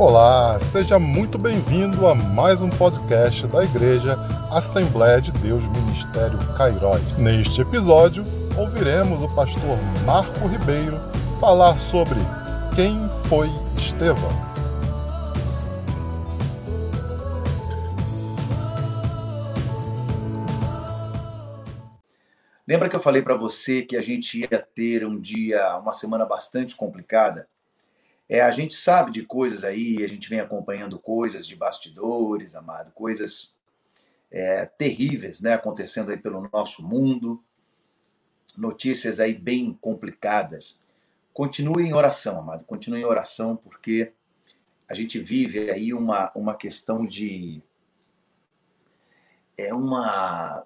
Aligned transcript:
Olá, 0.00 0.58
seja 0.58 0.98
muito 0.98 1.36
bem-vindo 1.36 2.06
a 2.06 2.14
mais 2.14 2.62
um 2.62 2.70
podcast 2.70 3.46
da 3.46 3.62
Igreja 3.62 4.16
Assembleia 4.50 5.20
de 5.20 5.30
Deus 5.30 5.62
Ministério 5.68 6.38
Cairói. 6.56 7.02
Neste 7.18 7.60
episódio, 7.60 8.22
ouviremos 8.58 9.22
o 9.22 9.28
pastor 9.34 9.76
Marco 10.06 10.48
Ribeiro 10.48 10.96
falar 11.38 11.76
sobre 11.76 12.18
quem 12.74 12.96
foi 13.28 13.48
Estevão. 13.76 14.32
Lembra 22.66 22.88
que 22.88 22.96
eu 22.96 23.00
falei 23.00 23.20
para 23.20 23.36
você 23.36 23.82
que 23.82 23.98
a 23.98 24.00
gente 24.00 24.48
ia 24.50 24.66
ter 24.74 25.04
um 25.04 25.20
dia, 25.20 25.76
uma 25.76 25.92
semana 25.92 26.24
bastante 26.24 26.74
complicada? 26.74 27.46
É, 28.32 28.40
a 28.42 28.52
gente 28.52 28.76
sabe 28.76 29.10
de 29.10 29.24
coisas 29.24 29.64
aí, 29.64 30.04
a 30.04 30.06
gente 30.06 30.28
vem 30.28 30.38
acompanhando 30.38 31.00
coisas 31.00 31.44
de 31.44 31.56
bastidores, 31.56 32.54
amado, 32.54 32.92
coisas 32.92 33.56
é, 34.30 34.64
terríveis, 34.66 35.40
né, 35.40 35.54
acontecendo 35.54 36.12
aí 36.12 36.16
pelo 36.16 36.48
nosso 36.52 36.80
mundo, 36.80 37.42
notícias 38.56 39.18
aí 39.18 39.34
bem 39.34 39.76
complicadas. 39.80 40.78
Continue 41.34 41.82
em 41.82 41.92
oração, 41.92 42.38
amado, 42.38 42.64
continue 42.64 43.00
em 43.00 43.04
oração, 43.04 43.56
porque 43.56 44.12
a 44.88 44.94
gente 44.94 45.18
vive 45.18 45.68
aí 45.68 45.92
uma, 45.92 46.30
uma 46.32 46.54
questão 46.54 47.04
de. 47.04 47.60
É 49.58 49.74
uma, 49.74 50.64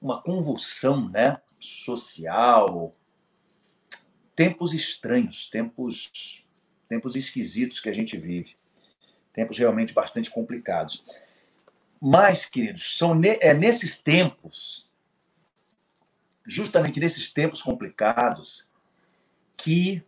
uma 0.00 0.22
convulsão, 0.22 1.08
né, 1.08 1.42
social, 1.58 2.94
tempos 4.36 4.72
estranhos, 4.72 5.50
tempos 5.50 6.46
tempos 6.88 7.14
esquisitos 7.14 7.80
que 7.80 7.88
a 7.88 7.94
gente 7.94 8.16
vive, 8.16 8.56
tempos 9.32 9.58
realmente 9.58 9.92
bastante 9.92 10.30
complicados. 10.30 11.04
Mas, 12.00 12.46
queridos, 12.46 12.96
são 12.96 13.14
ne 13.14 13.36
é 13.40 13.52
nesses 13.52 14.00
tempos, 14.00 14.88
justamente 16.46 16.98
nesses 17.00 17.30
tempos 17.30 17.62
complicados, 17.62 18.70
que 19.56 20.02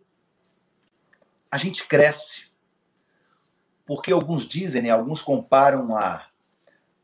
a 1.51 1.57
gente 1.57 1.85
cresce. 1.85 2.45
Porque 3.85 4.11
alguns 4.11 4.47
dizem, 4.47 4.83
né, 4.83 4.89
alguns 4.89 5.21
comparam 5.21 5.95
a, 5.97 6.27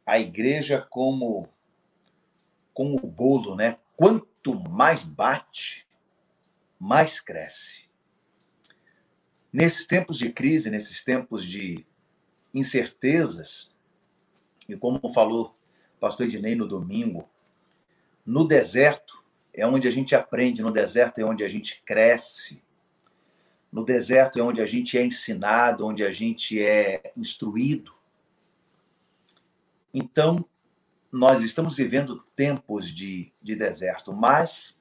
a 0.05 0.19
igreja 0.19 0.87
como, 0.89 1.49
como 2.73 2.97
o 3.03 3.07
bolo, 3.07 3.55
né? 3.55 3.77
Quanto 3.97 4.55
mais 4.69 5.03
bate, 5.03 5.85
mais 6.79 7.19
cresce. 7.19 7.86
Nesses 9.57 9.87
tempos 9.87 10.19
de 10.19 10.31
crise, 10.31 10.69
nesses 10.69 11.03
tempos 11.03 11.43
de 11.43 11.83
incertezas, 12.53 13.73
e 14.69 14.77
como 14.77 15.11
falou 15.11 15.55
o 15.95 15.99
pastor 15.99 16.27
Ednei 16.27 16.53
no 16.53 16.67
domingo, 16.67 17.27
no 18.23 18.47
deserto 18.47 19.25
é 19.51 19.65
onde 19.65 19.87
a 19.87 19.91
gente 19.91 20.13
aprende, 20.13 20.61
no 20.61 20.69
deserto 20.69 21.17
é 21.17 21.25
onde 21.25 21.43
a 21.43 21.49
gente 21.49 21.81
cresce, 21.83 22.61
no 23.71 23.83
deserto 23.83 24.37
é 24.37 24.43
onde 24.43 24.61
a 24.61 24.65
gente 24.67 24.95
é 24.95 25.03
ensinado, 25.03 25.87
onde 25.87 26.05
a 26.05 26.11
gente 26.11 26.61
é 26.61 27.11
instruído. 27.17 27.95
Então, 29.91 30.47
nós 31.11 31.41
estamos 31.41 31.75
vivendo 31.75 32.23
tempos 32.35 32.93
de, 32.93 33.33
de 33.41 33.55
deserto, 33.55 34.13
mas 34.13 34.79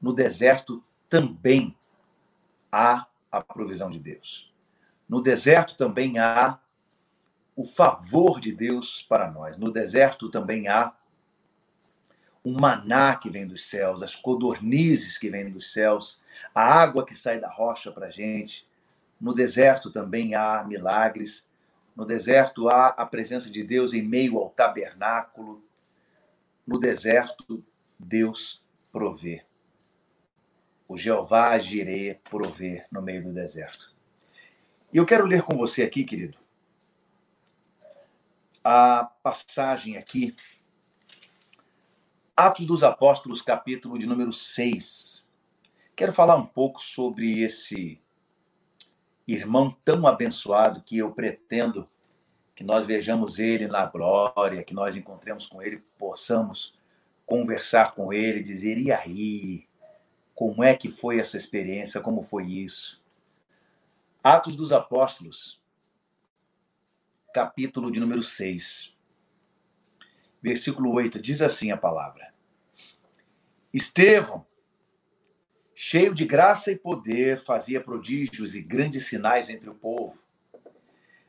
no 0.00 0.12
deserto 0.12 0.84
também 1.08 1.76
há 2.72 3.06
a 3.32 3.40
provisão 3.40 3.90
de 3.90 3.98
Deus. 3.98 4.52
No 5.08 5.22
deserto 5.22 5.76
também 5.76 6.18
há 6.18 6.60
o 7.56 7.64
favor 7.64 8.38
de 8.38 8.52
Deus 8.52 9.02
para 9.02 9.30
nós. 9.30 9.56
No 9.56 9.70
deserto 9.70 10.28
também 10.28 10.68
há 10.68 10.94
o 12.44 12.52
maná 12.52 13.16
que 13.16 13.30
vem 13.30 13.46
dos 13.46 13.68
céus, 13.68 14.02
as 14.02 14.14
codornizes 14.14 15.16
que 15.16 15.30
vêm 15.30 15.50
dos 15.50 15.72
céus, 15.72 16.22
a 16.54 16.62
água 16.62 17.04
que 17.04 17.14
sai 17.14 17.40
da 17.40 17.48
rocha 17.50 17.90
para 17.90 18.08
a 18.08 18.10
gente. 18.10 18.68
No 19.20 19.32
deserto 19.32 19.90
também 19.90 20.34
há 20.34 20.64
milagres. 20.64 21.48
No 21.94 22.04
deserto 22.04 22.68
há 22.68 22.88
a 22.88 23.06
presença 23.06 23.50
de 23.50 23.62
Deus 23.62 23.92
em 23.92 24.02
meio 24.02 24.38
ao 24.38 24.50
tabernáculo. 24.50 25.62
No 26.66 26.78
deserto, 26.78 27.64
Deus 27.98 28.64
provê 28.90 29.44
o 30.88 30.96
Jeová 30.96 31.50
agirê 31.50 32.20
prover 32.24 32.86
no 32.90 33.00
meio 33.00 33.22
do 33.22 33.32
deserto. 33.32 33.94
E 34.92 34.96
eu 34.96 35.06
quero 35.06 35.26
ler 35.26 35.42
com 35.42 35.56
você 35.56 35.82
aqui, 35.82 36.04
querido, 36.04 36.36
a 38.62 39.04
passagem 39.22 39.96
aqui, 39.96 40.34
Atos 42.36 42.66
dos 42.66 42.82
Apóstolos, 42.82 43.42
capítulo 43.42 43.98
de 43.98 44.06
número 44.06 44.32
6. 44.32 45.24
Quero 45.94 46.12
falar 46.12 46.36
um 46.36 46.46
pouco 46.46 46.80
sobre 46.80 47.42
esse 47.42 48.00
irmão 49.26 49.76
tão 49.84 50.06
abençoado 50.06 50.82
que 50.82 50.98
eu 50.98 51.12
pretendo 51.12 51.88
que 52.54 52.64
nós 52.64 52.86
vejamos 52.86 53.38
ele 53.38 53.66
na 53.66 53.86
glória, 53.86 54.62
que 54.62 54.74
nós 54.74 54.96
encontremos 54.96 55.46
com 55.46 55.62
ele, 55.62 55.82
possamos 55.98 56.78
conversar 57.26 57.94
com 57.94 58.12
ele, 58.12 58.42
dizer: 58.42 58.78
e 58.78 58.92
aí? 58.92 59.66
Como 60.42 60.64
é 60.64 60.74
que 60.74 60.88
foi 60.88 61.20
essa 61.20 61.36
experiência? 61.36 62.00
Como 62.00 62.20
foi 62.20 62.42
isso? 62.46 63.00
Atos 64.24 64.56
dos 64.56 64.72
Apóstolos, 64.72 65.62
capítulo 67.32 67.92
de 67.92 68.00
número 68.00 68.24
6, 68.24 68.92
versículo 70.42 70.92
8, 70.94 71.22
diz 71.22 71.40
assim 71.40 71.70
a 71.70 71.76
palavra: 71.76 72.34
Estevão, 73.72 74.44
cheio 75.76 76.12
de 76.12 76.24
graça 76.24 76.72
e 76.72 76.76
poder, 76.76 77.38
fazia 77.38 77.80
prodígios 77.80 78.56
e 78.56 78.62
grandes 78.62 79.06
sinais 79.06 79.48
entre 79.48 79.70
o 79.70 79.76
povo. 79.76 80.24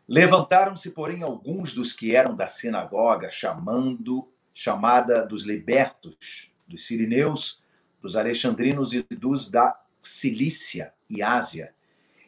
Levantaram-se, 0.07 0.89
porém, 0.89 1.21
alguns 1.21 1.75
dos 1.75 1.93
que 1.93 2.15
eram 2.15 2.35
da 2.35 2.47
sinagoga, 2.47 3.29
chamando, 3.29 4.27
chamada 4.51 5.23
dos 5.23 5.43
libertos, 5.43 6.51
dos 6.67 6.87
sirineus, 6.87 7.61
dos 8.03 8.17
alexandrinos 8.17 8.91
e 8.91 9.01
dos 9.01 9.49
da 9.49 9.79
Cilícia 10.01 10.93
e 11.09 11.23
Ásia, 11.23 11.73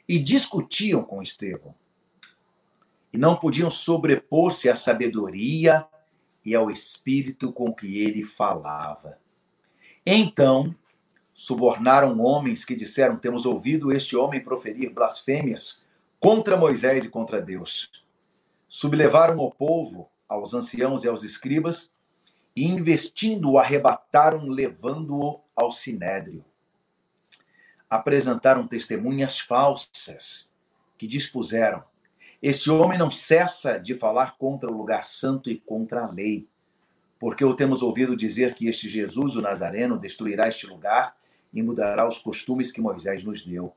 e 0.08 0.18
discutiam 0.18 1.04
com 1.04 1.22
Estevão. 1.22 1.76
E 3.12 3.18
não 3.18 3.36
podiam 3.36 3.70
sobrepor-se 3.70 4.70
à 4.70 4.76
sabedoria 4.78 5.86
e 6.46 6.56
ao 6.56 6.72
espírito 6.72 7.52
com 7.52 7.74
que 7.74 8.00
ele 8.00 8.24
falava. 8.24 9.20
Então, 10.06 10.74
subornaram 11.34 12.22
homens 12.22 12.64
que 12.64 12.76
disseram: 12.76 13.18
Temos 13.18 13.46
ouvido 13.46 13.92
este 13.92 14.16
homem 14.16 14.42
proferir 14.42 14.94
blasfêmias 14.94 15.84
contra 16.20 16.56
Moisés 16.56 17.04
e 17.04 17.10
contra 17.10 17.42
Deus. 17.42 17.92
Sublevaram 18.68 19.40
o 19.40 19.52
povo, 19.52 20.10
aos 20.28 20.54
anciãos 20.54 21.04
e 21.04 21.10
aos 21.10 21.24
escribas, 21.24 21.92
e 22.56 22.66
investindo 22.66 23.52
o 23.52 23.58
arrebataram, 23.58 24.48
levando-o 24.48 25.45
ao 25.56 25.72
sinédrio. 25.72 26.44
Apresentaram 27.90 28.68
testemunhas 28.68 29.40
falsas 29.40 30.50
que 30.98 31.08
dispuseram: 31.08 31.84
Este 32.42 32.70
homem 32.70 32.98
não 32.98 33.12
cessa 33.12 33.78
de 33.78 33.96
falar 33.96 34.38
contra 34.38 34.70
o 34.70 34.78
lugar 34.78 35.06
santo 35.06 35.50
e 35.50 35.58
contra 35.58 36.06
a 36.06 36.12
lei, 36.12 36.48
porque 37.20 37.46
o 37.46 37.54
temos 37.54 37.82
ouvido 37.82 38.16
dizer 38.16 38.54
que 38.54 38.68
este 38.68 38.90
Jesus, 38.90 39.36
o 39.36 39.42
Nazareno, 39.42 39.98
destruirá 39.98 40.48
este 40.48 40.68
lugar 40.68 41.16
e 41.54 41.64
mudará 41.64 42.08
os 42.08 42.20
costumes 42.20 42.72
que 42.72 42.82
Moisés 42.82 43.24
nos 43.24 43.44
deu. 43.44 43.74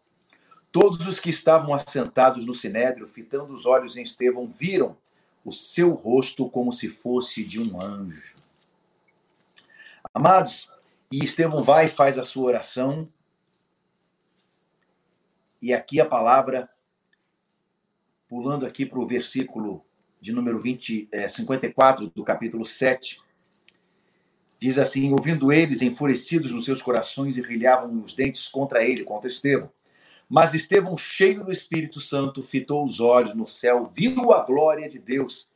Todos 0.73 1.07
os 1.07 1.19
que 1.19 1.31
estavam 1.31 1.73
assentados 1.73 2.45
no 2.45 2.53
sinédrio, 2.53 3.07
fitando 3.07 3.55
os 3.55 3.65
olhos 3.65 3.97
em 3.97 4.03
Estevão, 4.03 4.49
viram 4.49 4.97
o 5.45 5.53
seu 5.53 5.93
rosto 5.93 6.49
como 6.51 6.73
se 6.73 6.89
fosse 6.89 7.45
de 7.45 7.61
um 7.61 7.81
anjo. 7.81 8.37
Amados, 10.13 10.71
e 11.11 11.25
Estevão 11.25 11.63
vai 11.63 11.87
e 11.87 11.91
faz 11.91 12.19
a 12.19 12.23
sua 12.23 12.45
oração. 12.45 13.09
E 15.61 15.73
aqui 15.73 16.01
a 16.01 16.07
palavra, 16.07 16.69
pulando 18.29 18.67
aqui 18.67 18.85
para 18.85 18.99
o 18.99 19.07
versículo 19.07 19.85
de 20.21 20.33
número 20.33 20.59
20, 20.59 21.09
é, 21.11 21.29
54 21.29 22.09
do 22.09 22.23
capítulo 22.23 22.65
7, 22.65 23.21
diz 24.59 24.79
assim: 24.79 25.13
Ouvindo 25.13 25.53
eles, 25.53 25.83
enfurecidos 25.83 26.53
nos 26.53 26.65
seus 26.65 26.83
corações, 26.83 27.39
e 27.39 27.43
rilhavam 27.43 28.03
os 28.03 28.15
dentes 28.15 28.47
contra 28.49 28.85
ele, 28.85 29.05
contra 29.05 29.29
Estevão. 29.29 29.73
Mas 30.29 30.53
Estevão, 30.53 30.97
cheio 30.97 31.43
do 31.43 31.51
Espírito 31.51 32.01
Santo, 32.01 32.43
fitou 32.43 32.85
os 32.85 33.01
olhos 33.01 33.35
no 33.35 33.47
céu, 33.47 33.91
viu 33.91 34.33
a 34.33 34.45
glória 34.45 34.87
de 34.89 34.99
Deus 34.99 35.49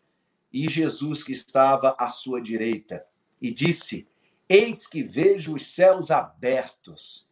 e 0.50 0.68
Jesus 0.68 1.22
que 1.22 1.32
estava 1.32 1.94
à 1.98 2.08
sua 2.08 2.40
direita, 2.40 3.04
e 3.40 3.50
disse: 3.50 4.06
Eis 4.48 4.86
que 4.86 5.02
vejo 5.02 5.54
os 5.54 5.66
céus 5.66 6.10
abertos 6.10 7.26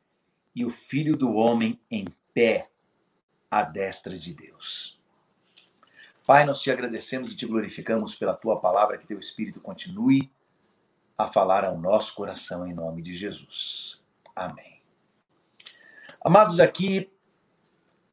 e 0.54 0.64
o 0.64 0.70
filho 0.70 1.16
do 1.16 1.34
homem 1.34 1.80
em 1.90 2.06
pé 2.32 2.70
à 3.50 3.62
destra 3.62 4.18
de 4.18 4.34
Deus. 4.34 4.98
Pai, 6.26 6.44
nós 6.44 6.62
te 6.62 6.70
agradecemos 6.70 7.32
e 7.32 7.36
te 7.36 7.46
glorificamos 7.46 8.14
pela 8.14 8.34
tua 8.34 8.60
palavra, 8.60 8.96
que 8.96 9.06
teu 9.06 9.18
Espírito 9.18 9.60
continue 9.60 10.30
a 11.18 11.26
falar 11.26 11.64
ao 11.64 11.76
nosso 11.76 12.14
coração 12.14 12.66
em 12.66 12.72
nome 12.72 13.02
de 13.02 13.12
Jesus. 13.12 14.00
Amém. 14.34 14.80
Amados, 16.22 16.60
aqui 16.60 17.10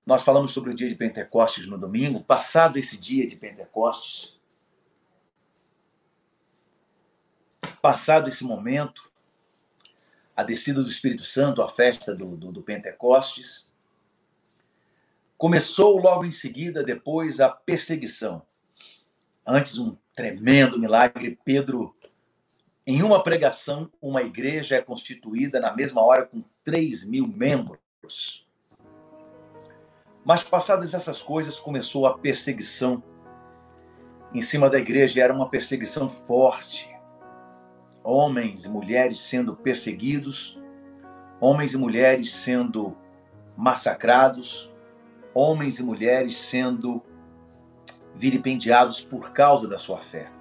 nós 0.06 0.24
falamos 0.24 0.52
sobre 0.52 0.72
o 0.72 0.74
dia 0.74 0.88
de 0.88 0.96
Pentecostes 0.96 1.68
no 1.68 1.78
domingo. 1.78 2.24
Passado 2.24 2.78
esse 2.78 2.98
dia 2.98 3.28
de 3.28 3.36
Pentecostes, 3.36 4.37
passado 7.82 8.30
esse 8.30 8.44
momento, 8.44 9.12
a 10.36 10.44
descida 10.44 10.82
do 10.82 10.90
Espírito 10.90 11.24
Santo, 11.24 11.62
a 11.62 11.68
festa 11.68 12.16
do, 12.16 12.36
do, 12.36 12.52
do 12.52 12.62
Pentecostes, 12.62 13.68
Começou 15.38 16.00
logo 16.00 16.26
em 16.26 16.32
seguida, 16.32 16.84
depois, 16.84 17.40
a 17.40 17.48
perseguição. 17.48 18.42
Antes, 19.46 19.78
um 19.78 19.96
tremendo 20.16 20.80
milagre. 20.80 21.38
Pedro, 21.46 21.96
em 22.88 23.04
uma 23.04 23.22
pregação, 23.22 23.92
uma 24.02 24.24
igreja 24.24 24.78
é 24.78 24.82
constituída 24.82 25.60
na 25.60 25.76
mesma 25.76 26.02
hora 26.02 26.26
com 26.26 26.44
3 26.64 27.04
mil 27.04 27.28
membros. 27.28 28.48
Mas, 30.26 30.44
passadas 30.44 30.96
essas 30.96 31.22
coisas, 31.22 31.60
começou 31.60 32.08
a 32.08 32.18
perseguição 32.18 33.04
em 34.34 34.42
cima 34.42 34.68
da 34.68 34.80
igreja. 34.80 35.22
Era 35.22 35.34
uma 35.34 35.52
perseguição 35.52 36.10
forte. 36.10 36.90
Homens 38.10 38.64
e 38.64 38.70
mulheres 38.70 39.20
sendo 39.20 39.54
perseguidos, 39.54 40.58
homens 41.42 41.74
e 41.74 41.78
mulheres 41.78 42.32
sendo 42.32 42.96
massacrados, 43.58 44.72
homens 45.34 45.78
e 45.78 45.84
mulheres 45.84 46.38
sendo 46.38 47.04
vilipendiados 48.16 49.04
por 49.04 49.32
causa 49.34 49.68
da 49.68 49.78
sua 49.78 50.00
fé. 50.00 50.32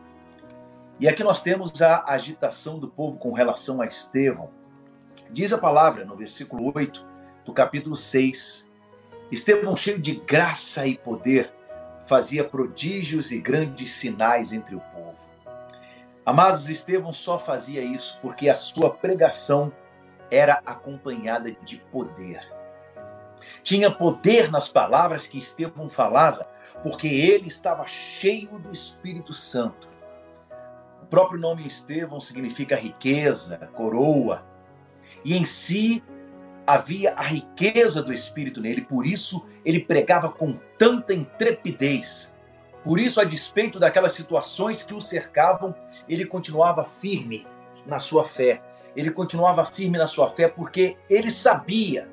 E 1.01 1.09
aqui 1.09 1.25
nós 1.25 1.43
temos 1.43 1.83
a 1.83 2.05
agitação 2.07 2.79
do 2.79 2.87
povo 2.87 3.19
com 3.19 3.33
relação 3.33 3.81
a 3.81 3.87
Estevão. 3.87 4.49
Diz 5.29 5.53
a 5.53 5.59
palavra 5.59 6.05
no 6.05 6.15
versículo 6.15 6.73
8 6.73 7.05
do 7.45 7.53
capítulo 7.53 7.97
6: 7.97 8.65
Estevão, 9.29 9.75
cheio 9.75 9.99
de 9.99 10.15
graça 10.15 10.87
e 10.87 10.97
poder, 10.97 11.53
fazia 12.07 12.45
prodígios 12.45 13.33
e 13.33 13.41
grandes 13.41 13.91
sinais 13.91 14.53
entre 14.53 14.77
o 14.77 14.81
povo. 14.81 15.36
Amados, 16.27 16.69
Estevão 16.69 17.13
só 17.13 17.39
fazia 17.39 17.81
isso 17.81 18.19
porque 18.21 18.51
a 18.51 18.57
sua 18.57 18.91
pregação 18.91 19.73
era 20.31 20.61
acompanhada 20.67 21.53
de 21.65 21.79
poder 21.79 22.57
tinha 23.63 23.91
poder 23.91 24.51
nas 24.51 24.69
palavras 24.69 25.27
que 25.27 25.39
Estevão 25.39 25.89
falava, 25.89 26.47
porque 26.83 27.09
ele 27.09 27.49
estava 27.49 27.87
cheio 27.87 28.59
do 28.59 28.71
Espírito 28.71 29.35
Santo. 29.35 29.89
O 31.03 31.07
próprio 31.07 31.41
nome 31.41 31.67
Estevão 31.67 32.21
significa 32.21 32.77
riqueza, 32.77 33.59
coroa. 33.75 34.45
E 35.25 35.37
em 35.37 35.45
si 35.45 36.03
havia 36.67 37.15
a 37.15 37.23
riqueza 37.23 38.03
do 38.03 38.13
Espírito 38.13 38.61
nele, 38.61 38.83
por 38.83 39.07
isso 39.07 39.47
ele 39.65 39.81
pregava 39.81 40.31
com 40.31 40.59
tanta 40.79 41.15
intrepidez. 41.15 42.35
Por 42.87 43.01
isso, 43.01 43.21
a 43.21 43.25
despeito 43.25 43.81
daquelas 43.81 44.13
situações 44.13 44.85
que 44.85 44.95
o 44.95 45.01
cercavam, 45.01 45.75
ele 46.09 46.25
continuava 46.25 46.85
firme 46.85 47.45
na 47.85 47.99
sua 47.99 48.25
fé. 48.25 48.63
Ele 48.95 49.11
continuava 49.11 49.65
firme 49.65 49.99
na 49.99 50.07
sua 50.07 50.31
fé 50.31 50.47
porque 50.47 50.97
ele 51.11 51.29
sabia 51.29 52.09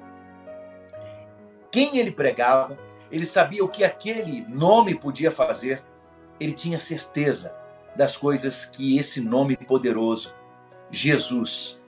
quem 1.69 1.99
ele 1.99 2.09
pregava, 2.09 2.75
ele 3.11 3.23
sabia 3.23 3.63
o 3.63 3.69
que 3.69 3.83
aquele 3.83 4.41
nome 4.49 4.95
podia 4.95 5.29
fazer, 5.29 5.83
ele 6.39 6.53
tinha 6.53 6.79
certeza 6.79 7.53
das 7.95 8.17
coisas 8.17 8.65
que 8.65 8.97
esse 8.97 9.21
nome 9.21 9.55
poderoso, 9.55 10.33
Jesus, 10.89 11.79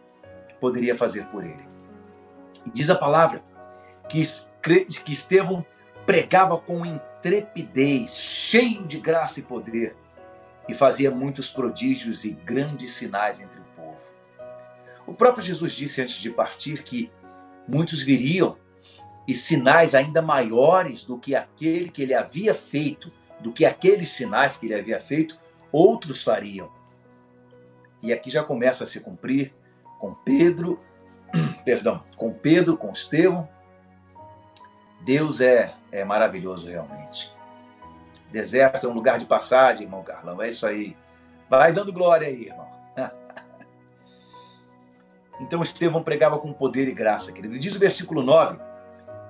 poderia 0.60 0.96
fazer 0.96 1.26
por 1.26 1.44
ele. 1.44 1.68
Diz 2.72 2.92
a 2.92 2.96
palavra 2.96 3.44
que, 4.08 4.22
que 5.04 5.12
Estevão 5.12 5.66
pregava 6.06 6.56
com 6.60 6.86
intrepidez, 7.26 8.16
cheio 8.16 8.84
de 8.86 9.00
graça 9.00 9.40
e 9.40 9.44
poder, 9.44 9.96
e 10.70 10.76
fazia 10.76 11.10
muitos 11.10 11.50
prodígios 11.50 12.24
e 12.24 12.32
grandes 12.32 12.92
sinais 12.92 13.42
entre 13.42 13.60
o 13.60 13.64
povo. 13.76 14.14
O 15.08 15.14
próprio 15.14 15.44
Jesus 15.44 15.74
disse 15.74 16.02
antes 16.04 16.18
de 16.18 16.30
partir 16.30 16.84
que 16.84 17.12
muitos 17.68 18.04
viriam 18.04 18.58
e 19.28 19.34
sinais 19.34 19.96
ainda 19.96 20.22
maiores 20.22 21.04
do 21.04 21.18
que 21.18 21.36
aquele 21.36 21.90
que 21.90 22.04
ele 22.04 22.14
havia 22.14 22.54
feito, 22.54 23.12
do 23.40 23.52
que 23.52 23.66
aqueles 23.66 24.10
sinais 24.10 24.58
que 24.58 24.68
ele 24.68 24.76
havia 24.76 25.00
feito, 25.00 25.40
outros 25.72 26.24
fariam. 26.24 26.72
E 28.04 28.14
aqui 28.14 28.30
já 28.30 28.44
começa 28.44 28.84
a 28.84 28.88
se 28.88 29.00
cumprir 29.00 29.52
com 30.00 30.14
Pedro, 30.14 30.80
perdão, 31.66 32.04
com 32.16 32.32
Pedro, 32.32 32.78
com 32.78 32.92
Estevão. 32.92 33.50
Deus 35.04 35.42
é, 35.42 35.74
é 36.00 36.06
maravilhoso 36.06 36.70
realmente. 36.70 37.34
Deserto 38.32 38.88
é 38.88 38.90
um 38.90 38.94
lugar 38.94 39.18
de 39.18 39.26
passagem, 39.26 39.84
irmão 39.84 40.04
Carlão. 40.04 40.42
É 40.42 40.48
isso 40.48 40.66
aí. 40.66 40.96
Vai 41.50 41.72
dando 41.72 41.94
glória 41.94 42.28
aí, 42.28 42.48
irmão. 42.48 42.68
então 45.40 45.62
Estevão 45.62 46.04
pregava 46.04 46.38
com 46.38 46.52
poder 46.52 46.88
e 46.88 46.94
graça, 46.94 47.32
querido. 47.32 47.58
Diz 47.58 47.76
o 47.76 47.80
versículo 47.80 48.24
9 48.24 48.58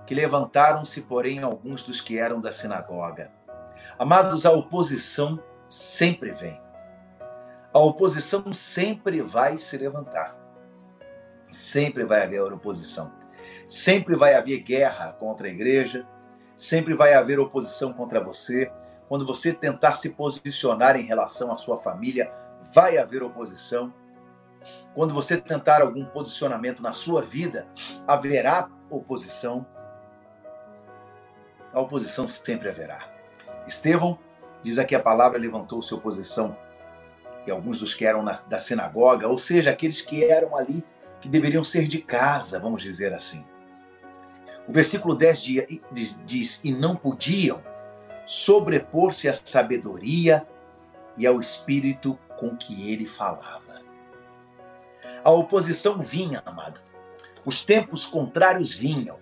que 0.06 0.14
levantaram-se, 0.14 1.02
porém, 1.02 1.42
alguns 1.42 1.84
dos 1.84 2.00
que 2.00 2.18
eram 2.18 2.40
da 2.40 2.52
sinagoga. 2.52 3.32
Amados, 3.98 4.46
a 4.46 4.52
oposição 4.52 5.42
sempre 5.68 6.32
vem. 6.32 6.62
A 7.74 7.80
oposição 7.80 8.54
sempre 8.54 9.22
vai 9.22 9.58
se 9.58 9.78
levantar. 9.78 10.38
Sempre 11.50 12.06
vai 12.06 12.24
haver 12.24 12.42
oposição. 12.42 13.12
Sempre 13.68 14.16
vai 14.16 14.36
haver 14.36 14.60
guerra 14.60 15.14
contra 15.14 15.48
a 15.48 15.52
igreja. 15.52 16.08
Sempre 16.56 16.94
vai 16.94 17.13
haver 17.13 17.40
oposição 17.40 17.94
contra 17.94 18.24
você. 18.24 18.72
Quando 19.07 19.25
você 19.25 19.54
tentar 19.54 19.96
se 19.96 20.12
posicionar 20.12 20.96
em 20.96 21.04
relação 21.04 21.52
à 21.52 21.57
sua 21.57 21.78
família, 21.78 22.31
vai 22.74 22.98
haver 22.98 23.22
oposição. 23.22 23.94
Quando 24.94 25.13
você 25.13 25.38
tentar 25.38 25.81
algum 25.81 26.06
posicionamento 26.06 26.81
na 26.81 26.94
sua 26.94 27.22
vida, 27.22 27.68
haverá 28.07 28.70
oposição 28.89 29.65
a 31.75 31.82
oposição 31.82 32.27
sempre 32.30 32.70
haverá. 32.70 33.06
Estevão, 33.68 34.18
diz 34.63 34.80
aqui 34.80 34.96
a 34.96 35.00
palavra, 35.00 35.38
levantou 35.38 35.82
sua 35.82 35.98
oposição, 35.98 36.56
e 37.46 37.51
alguns 37.51 37.80
dos 37.80 37.94
que 37.94 38.06
eram 38.06 38.24
na, 38.24 38.32
da 38.32 38.60
sinagoga, 38.60 39.27
ou 39.27 39.38
seja, 39.38 39.72
aqueles 39.72 40.01
que 40.01 40.24
eram 40.24 40.56
ali, 40.56 40.84
que 41.20 41.27
deveriam 41.27 41.65
ser 41.65 41.86
de 41.88 42.01
casa, 42.01 42.58
vamos 42.60 42.82
dizer 42.82 43.13
assim. 43.13 43.46
O 44.67 44.72
versículo 44.72 45.15
10 45.15 45.41
diz, 45.41 46.19
diz 46.25 46.60
e 46.63 46.72
não 46.72 46.95
podiam 46.95 47.62
sobrepor-se 48.25 49.29
à 49.29 49.34
sabedoria 49.34 50.45
e 51.17 51.27
ao 51.27 51.39
espírito 51.39 52.17
com 52.39 52.55
que 52.55 52.91
ele 52.91 53.05
falava. 53.05 53.81
A 55.24 55.29
oposição 55.29 56.00
vinha, 56.00 56.41
amado. 56.45 56.79
Os 57.45 57.63
tempos 57.63 58.05
contrários 58.05 58.74
vinham. 58.74 59.17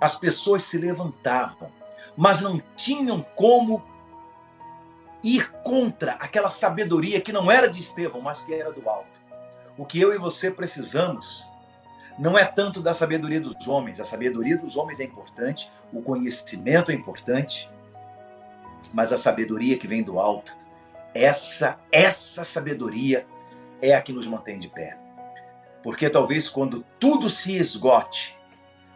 As 0.00 0.18
pessoas 0.18 0.64
se 0.64 0.78
levantavam 0.78 1.70
mas 2.16 2.42
não 2.42 2.60
tinham 2.76 3.22
como 3.34 3.82
ir 5.22 5.50
contra 5.62 6.12
aquela 6.12 6.50
sabedoria 6.50 7.20
que 7.20 7.32
não 7.32 7.50
era 7.50 7.66
de 7.66 7.80
Estevão, 7.80 8.20
mas 8.20 8.42
que 8.42 8.54
era 8.54 8.72
do 8.72 8.88
alto. 8.88 9.20
O 9.76 9.84
que 9.84 10.00
eu 10.00 10.14
e 10.14 10.18
você 10.18 10.50
precisamos 10.50 11.46
não 12.18 12.38
é 12.38 12.44
tanto 12.44 12.82
da 12.82 12.92
sabedoria 12.94 13.40
dos 13.40 13.66
homens, 13.66 14.00
a 14.00 14.04
sabedoria 14.04 14.56
dos 14.56 14.76
homens 14.76 15.00
é 15.00 15.04
importante, 15.04 15.70
o 15.92 16.02
conhecimento 16.02 16.90
é 16.90 16.94
importante, 16.94 17.70
mas 18.92 19.12
a 19.12 19.18
sabedoria 19.18 19.76
que 19.78 19.86
vem 19.86 20.02
do 20.02 20.18
alto, 20.18 20.56
essa 21.14 21.78
essa 21.90 22.44
sabedoria 22.44 23.26
é 23.82 23.94
a 23.94 24.00
que 24.00 24.12
nos 24.12 24.26
mantém 24.26 24.58
de 24.58 24.68
pé. 24.68 24.96
Porque 25.82 26.10
talvez 26.10 26.48
quando 26.48 26.84
tudo 26.98 27.30
se 27.30 27.56
esgote, 27.56 28.36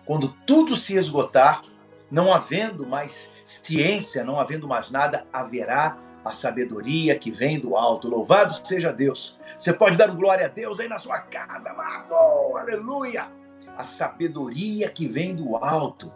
quando 0.04 0.28
tudo 0.46 0.76
se 0.76 0.96
esgotar, 0.96 1.62
não 2.10 2.32
havendo 2.32 2.86
mais 2.86 3.32
ciência, 3.44 4.22
não 4.22 4.38
havendo 4.38 4.68
mais 4.68 4.90
nada, 4.90 5.26
haverá 5.32 5.98
a 6.24 6.32
sabedoria 6.32 7.18
que 7.18 7.30
vem 7.30 7.60
do 7.60 7.76
alto. 7.76 8.08
Louvado 8.08 8.52
seja 8.66 8.92
Deus. 8.92 9.38
Você 9.58 9.72
pode 9.72 9.98
dar 9.98 10.08
glória 10.08 10.46
a 10.46 10.48
Deus 10.48 10.80
aí 10.80 10.88
na 10.88 10.98
sua 10.98 11.20
casa, 11.20 11.70
amado. 11.70 12.14
Aleluia. 12.56 13.30
A 13.76 13.84
sabedoria 13.84 14.88
que 14.88 15.06
vem 15.06 15.36
do 15.36 15.56
alto. 15.56 16.12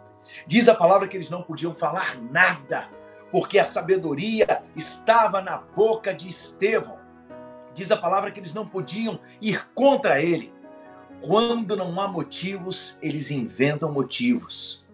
Diz 0.47 0.67
a 0.67 0.75
palavra 0.75 1.07
que 1.07 1.15
eles 1.15 1.29
não 1.29 1.43
podiam 1.43 1.73
falar 1.73 2.19
nada, 2.21 2.89
porque 3.31 3.59
a 3.59 3.65
sabedoria 3.65 4.63
estava 4.75 5.41
na 5.41 5.57
boca 5.57 6.13
de 6.13 6.27
Estevão. 6.27 6.97
Diz 7.73 7.91
a 7.91 7.97
palavra 7.97 8.31
que 8.31 8.39
eles 8.39 8.53
não 8.53 8.67
podiam 8.67 9.19
ir 9.39 9.67
contra 9.73 10.21
ele. 10.21 10.51
Quando 11.21 11.75
não 11.75 11.99
há 11.99 12.07
motivos, 12.07 12.97
eles 13.01 13.29
inventam 13.29 13.91
motivos. 13.91 14.85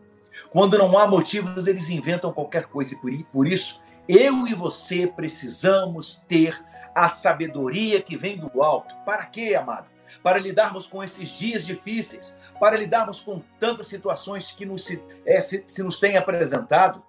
Quando 0.50 0.78
não 0.78 0.98
há 0.98 1.08
motivos, 1.08 1.68
eles 1.68 1.90
inventam 1.90 2.34
qualquer 2.34 2.66
coisa 2.66 2.96
e 3.06 3.24
por 3.26 3.48
isso 3.48 3.82
Eu 4.08 4.48
e 4.48 4.54
você 4.54 5.08
precisamos 5.08 6.24
ter 6.28 6.64
a 6.94 7.10
sabedoria 7.10 8.02
que 8.02 8.16
vem 8.16 8.38
do 8.38 8.62
alto. 8.62 8.96
Para 9.04 9.26
quê, 9.26 9.56
amado? 9.56 9.88
Para 10.22 10.40
lidarmos 10.40 10.86
com 10.88 11.04
esses 11.04 11.30
dias 11.30 11.66
difíceis, 11.66 12.38
para 12.60 12.78
lidarmos 12.78 13.20
com 13.20 13.42
tantas 13.60 13.88
situações 13.88 14.52
que 14.52 14.66
nos, 14.66 14.88
é, 15.26 15.42
se, 15.42 15.64
se 15.68 15.84
nos 15.84 16.00
têm 16.00 16.16
apresentado. 16.18 17.04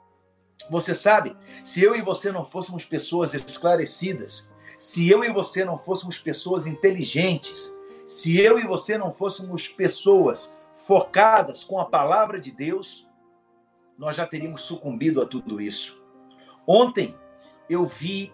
Você 0.70 0.94
sabe, 0.94 1.36
se 1.62 1.82
eu 1.82 1.94
e 1.94 2.00
você 2.00 2.32
não 2.32 2.44
fôssemos 2.44 2.84
pessoas 2.84 3.34
esclarecidas, 3.34 4.50
se 4.78 5.08
eu 5.08 5.22
e 5.22 5.30
você 5.30 5.64
não 5.64 5.78
fôssemos 5.78 6.18
pessoas 6.18 6.66
inteligentes, 6.66 7.72
se 8.06 8.38
eu 8.38 8.58
e 8.58 8.66
você 8.66 8.96
não 8.96 9.12
fôssemos 9.12 9.68
pessoas 9.68 10.56
focadas 10.74 11.62
com 11.62 11.78
a 11.78 11.84
palavra 11.84 12.40
de 12.40 12.50
Deus, 12.50 13.06
nós 13.98 14.16
já 14.16 14.26
teríamos 14.26 14.62
sucumbido 14.62 15.20
a 15.20 15.26
tudo 15.26 15.60
isso. 15.60 16.05
Ontem 16.66 17.14
eu 17.68 17.84
vi 17.84 18.32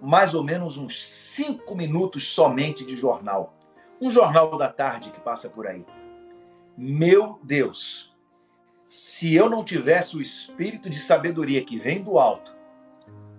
mais 0.00 0.34
ou 0.34 0.42
menos 0.42 0.76
uns 0.76 1.04
cinco 1.04 1.74
minutos 1.74 2.28
somente 2.28 2.84
de 2.84 2.96
jornal. 2.96 3.54
Um 4.00 4.10
jornal 4.10 4.56
da 4.56 4.68
tarde 4.68 5.10
que 5.10 5.20
passa 5.20 5.48
por 5.48 5.66
aí. 5.66 5.86
Meu 6.76 7.38
Deus, 7.42 8.12
se 8.84 9.34
eu 9.34 9.48
não 9.48 9.64
tivesse 9.64 10.16
o 10.16 10.22
espírito 10.22 10.90
de 10.90 10.98
sabedoria 10.98 11.64
que 11.64 11.78
vem 11.78 12.02
do 12.02 12.18
alto, 12.18 12.54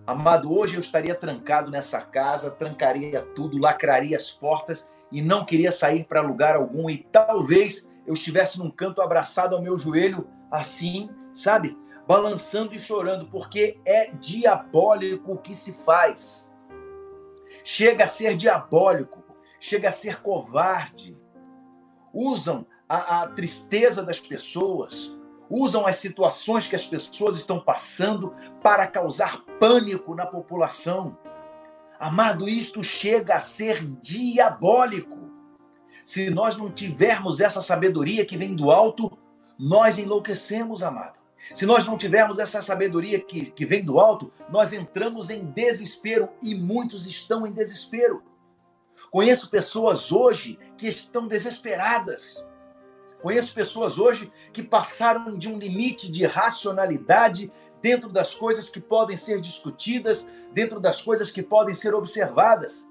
amado, 0.08 0.58
hoje 0.58 0.76
eu 0.76 0.80
estaria 0.80 1.14
trancado 1.14 1.70
nessa 1.70 2.02
casa, 2.02 2.50
trancaria 2.50 3.22
tudo, 3.36 3.58
lacraria 3.58 4.16
as 4.16 4.32
portas 4.32 4.90
e 5.12 5.22
não 5.22 5.46
queria 5.46 5.72
sair 5.72 6.06
para 6.06 6.22
lugar 6.22 6.56
algum 6.56 6.90
e 6.90 6.98
talvez 7.12 7.90
eu 8.08 8.14
estivesse 8.14 8.60
num 8.60 8.72
canto 8.72 9.02
abraçado 9.02 9.56
ao 9.56 9.62
meu 9.62 9.78
joelho, 9.78 10.28
assim, 10.50 11.10
sabe? 11.34 11.78
Balançando 12.08 12.74
e 12.74 12.80
chorando, 12.80 13.28
porque 13.28 13.80
é 13.84 14.12
diabólico 14.12 15.34
o 15.34 15.38
que 15.38 15.56
se 15.56 15.74
faz. 15.74 16.54
Chega 17.64 18.06
a 18.06 18.08
ser 18.08 18.38
diabólico, 18.38 19.24
chega 19.60 19.90
a 19.90 19.92
ser 19.92 20.22
covarde. 20.22 21.18
Usam 22.14 22.66
a, 22.88 23.24
a 23.24 23.28
tristeza 23.28 24.04
das 24.04 24.20
pessoas, 24.20 25.16
usam 25.50 25.86
as 25.86 25.96
situações 25.98 26.68
que 26.68 26.76
as 26.76 26.86
pessoas 26.86 27.38
estão 27.38 27.60
passando 27.60 28.34
para 28.62 28.88
causar 28.88 29.44
pânico 29.60 30.14
na 30.16 30.26
população. 30.26 31.18
Amado, 32.00 32.48
isto 32.48 32.84
chega 32.84 33.36
a 33.36 33.42
ser 33.42 33.86
diabólico. 34.00 35.32
Se 36.04 36.30
nós 36.30 36.56
não 36.58 36.72
tivermos 36.72 37.42
essa 37.42 37.62
sabedoria 37.62 38.26
que 38.26 38.38
vem 38.38 38.56
do 38.56 38.70
alto, 38.70 39.18
nós 39.58 39.98
enlouquecemos, 39.98 40.84
amado. 40.84 41.25
Se 41.54 41.66
nós 41.66 41.86
não 41.86 41.98
tivermos 41.98 42.40
essa 42.40 42.62
sabedoria 42.62 43.20
que, 43.20 43.52
que 43.52 43.66
vem 43.66 43.84
do 43.84 44.00
alto, 44.00 44.32
nós 44.50 44.74
entramos 44.74 45.30
em 45.30 45.46
desespero 45.46 46.30
e 46.42 46.56
muitos 46.56 47.06
estão 47.06 47.46
em 47.46 47.52
desespero. 47.52 48.24
Conheço 49.12 49.50
pessoas 49.50 50.12
hoje 50.12 50.58
que 50.78 50.88
estão 50.88 51.28
desesperadas 51.28 52.44
Conheço 53.26 53.56
pessoas 53.56 53.98
hoje 53.98 54.32
que 54.54 54.62
passaram 54.62 55.36
de 55.36 55.50
um 55.50 55.58
limite 55.58 56.12
de 56.12 56.26
racionalidade 56.26 57.52
dentro 57.82 58.08
das 58.08 58.36
coisas 58.36 58.70
que 58.70 58.80
podem 58.80 59.18
ser 59.18 59.42
discutidas, 59.42 60.28
dentro 60.54 60.80
das 60.80 61.02
coisas 61.02 61.32
que 61.32 61.42
podem 61.42 61.74
ser 61.74 61.96
observadas. 61.96 62.88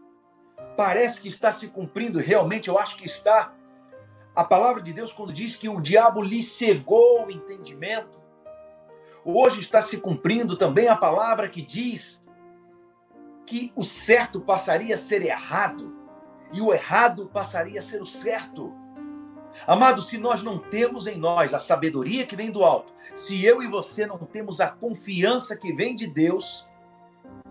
Parece 0.76 1.20
que 1.20 1.28
está 1.28 1.52
se 1.52 1.68
cumprindo, 1.68 2.18
realmente 2.18 2.68
eu 2.68 2.76
acho 2.76 2.96
que 2.96 3.04
está. 3.04 3.54
A 4.34 4.42
palavra 4.42 4.82
de 4.82 4.92
Deus, 4.92 5.12
quando 5.12 5.32
diz 5.32 5.54
que 5.54 5.68
o 5.68 5.80
diabo 5.80 6.20
lhe 6.20 6.42
cegou 6.42 7.26
o 7.26 7.30
entendimento, 7.30 8.20
hoje 9.25 9.61
está 9.61 9.81
se 9.81 9.99
cumprindo 9.99 10.57
também 10.57 10.88
a 10.88 10.97
palavra 10.97 11.49
que 11.49 11.62
diz 11.62 12.23
que 13.47 13.73
o 13.76 13.85
certo 13.85 14.40
passaria 14.40 14.95
a 14.95 14.99
ser 14.99 15.23
errado 15.23 15.95
e 16.52 16.61
o 16.61 16.73
errado 16.73 17.28
passaria 17.33 17.81
a 17.81 17.83
ser 17.83 18.00
o 18.00 18.07
certo. 18.07 18.73
Amado, 19.66 20.02
se 20.02 20.19
nós 20.19 20.43
não 20.43 20.59
temos 20.59 21.07
em 21.07 21.16
nós 21.16 21.54
a 21.54 21.61
sabedoria 21.61 22.26
que 22.26 22.37
vem 22.37 22.50
do 22.50 22.64
alto, 22.64 22.93
se 23.14 23.45
eu 23.45 23.62
e 23.62 23.66
você 23.66 24.07
não 24.07 24.19
temos 24.19 24.61
a 24.61 24.69
confiança 24.69 25.57
que 25.57 25.73
vem 25.73 25.95
de 25.95 26.07
Deus, 26.07 26.66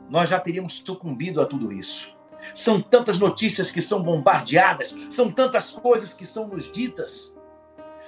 nós 0.09 0.29
já 0.29 0.39
teríamos 0.39 0.81
sucumbido 0.85 1.41
a 1.41 1.45
tudo 1.45 1.71
isso. 1.71 2.15
São 2.53 2.81
tantas 2.81 3.17
notícias 3.17 3.71
que 3.71 3.79
são 3.79 4.03
bombardeadas, 4.03 4.93
são 5.09 5.31
tantas 5.31 5.69
coisas 5.69 6.13
que 6.13 6.25
são 6.25 6.47
nos 6.47 6.69
ditas. 6.69 7.33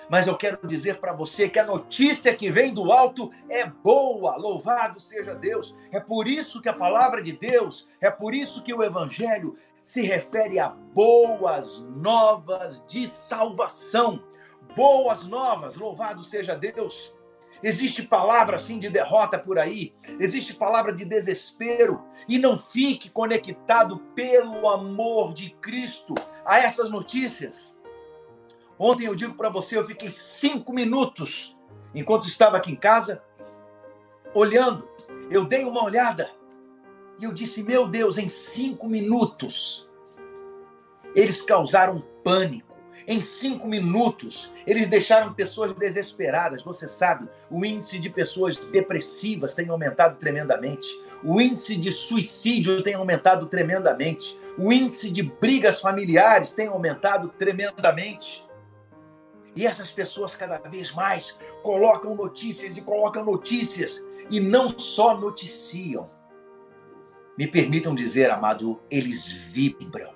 Mas 0.10 0.28
eu 0.28 0.36
quero 0.36 0.66
dizer 0.68 1.00
para 1.00 1.14
você 1.14 1.50
que 1.50 1.60
a 1.60 1.66
notícia 1.66 2.36
que 2.36 2.52
vem 2.52 2.74
do 2.74 2.92
alto 2.92 3.32
é 3.50 3.66
boa, 3.66 4.36
louvado 4.36 5.00
seja 5.00 5.34
Deus. 5.34 5.76
É 5.92 6.00
por 6.00 6.28
isso 6.28 6.62
que 6.62 6.70
a 6.70 6.74
palavra 6.74 7.22
de 7.22 7.32
Deus, 7.32 7.88
é 8.00 8.10
por 8.10 8.34
isso 8.34 8.64
que 8.64 8.74
o 8.74 8.84
evangelho 8.84 9.56
se 9.84 10.02
refere 10.02 10.60
a 10.60 10.70
boas 10.70 11.84
novas 11.96 12.84
de 12.88 13.08
salvação. 13.08 14.24
Boas 14.76 15.28
novas, 15.28 15.76
louvado 15.76 16.24
seja 16.24 16.56
Deus. 16.56 17.16
Existe 17.64 18.04
palavra 18.04 18.58
assim 18.58 18.78
de 18.78 18.90
derrota 18.90 19.40
por 19.40 19.58
aí, 19.58 19.94
existe 20.20 20.54
palavra 20.54 20.94
de 20.94 21.06
desespero, 21.06 22.04
e 22.28 22.38
não 22.38 22.58
fique 22.60 23.10
conectado 23.10 24.00
pelo 24.14 24.68
amor 24.68 25.34
de 25.34 25.52
Cristo 25.62 26.14
a 26.46 26.60
essas 26.60 26.90
notícias. 26.90 27.75
Ontem 28.78 29.06
eu 29.06 29.16
digo 29.16 29.36
para 29.36 29.50
você, 29.50 29.78
eu 29.78 29.86
fiquei 29.86 30.10
cinco 30.10 30.74
minutos 30.74 31.56
enquanto 31.94 32.28
estava 32.28 32.58
aqui 32.58 32.72
em 32.72 32.76
casa, 32.76 33.22
olhando. 34.34 34.88
Eu 35.30 35.46
dei 35.46 35.64
uma 35.64 35.84
olhada 35.84 36.30
e 37.20 37.24
eu 37.24 37.34
disse: 37.34 37.64
Meu 37.64 37.88
Deus, 37.88 38.18
em 38.18 38.30
cinco 38.30 38.88
minutos, 38.88 39.88
eles 41.16 41.42
causaram 41.42 42.04
pânico. 42.24 42.76
Em 43.08 43.22
cinco 43.22 43.68
minutos, 43.68 44.52
eles 44.66 44.88
deixaram 44.88 45.32
pessoas 45.32 45.74
desesperadas. 45.76 46.64
Você 46.64 46.88
sabe, 46.88 47.30
o 47.52 47.64
índice 47.64 48.00
de 48.00 48.10
pessoas 48.10 48.58
depressivas 48.58 49.54
tem 49.54 49.70
aumentado 49.70 50.18
tremendamente. 50.18 50.88
O 51.24 51.40
índice 51.40 51.76
de 51.76 51.92
suicídio 51.92 52.82
tem 52.82 52.96
aumentado 52.96 53.46
tremendamente. 53.46 54.40
O 54.58 54.74
índice 54.74 55.12
de 55.12 55.22
brigas 55.22 55.80
familiares 55.82 56.54
tem 56.54 56.68
aumentado 56.68 57.30
tremendamente. 57.38 58.45
E 59.56 59.66
essas 59.66 59.92
pessoas 59.92 60.36
cada 60.36 60.58
vez 60.58 60.92
mais 60.94 61.40
colocam 61.64 62.16
notícias 62.16 62.78
e 62.78 62.82
colocam 62.82 63.24
notícias 63.24 64.04
e 64.30 64.40
não 64.40 64.68
só 64.68 65.18
noticiam, 65.18 66.10
me 67.38 67.48
permitam 67.48 67.94
dizer, 67.94 68.30
amado, 68.32 68.82
eles 68.90 69.32
vibram. 69.32 70.14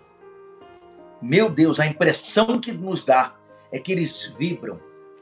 Meu 1.21 1.49
Deus, 1.49 1.79
a 1.79 1.85
impressão 1.85 2.59
que 2.59 2.71
nos 2.71 3.05
dá 3.05 3.35
é 3.71 3.79
que 3.79 3.91
eles 3.91 4.33
vibram 4.37 4.79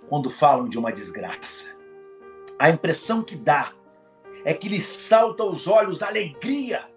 quando 0.07 0.29
falam 0.29 0.69
de 0.69 0.77
uma 0.77 0.91
desgraça. 0.91 1.69
A 2.59 2.69
impressão 2.69 3.23
que 3.23 3.35
dá 3.35 3.73
é 4.45 4.53
que 4.53 4.69
lhes 4.69 4.85
salta 4.85 5.43
aos 5.43 5.67
olhos 5.67 6.03
alegria 6.03 6.87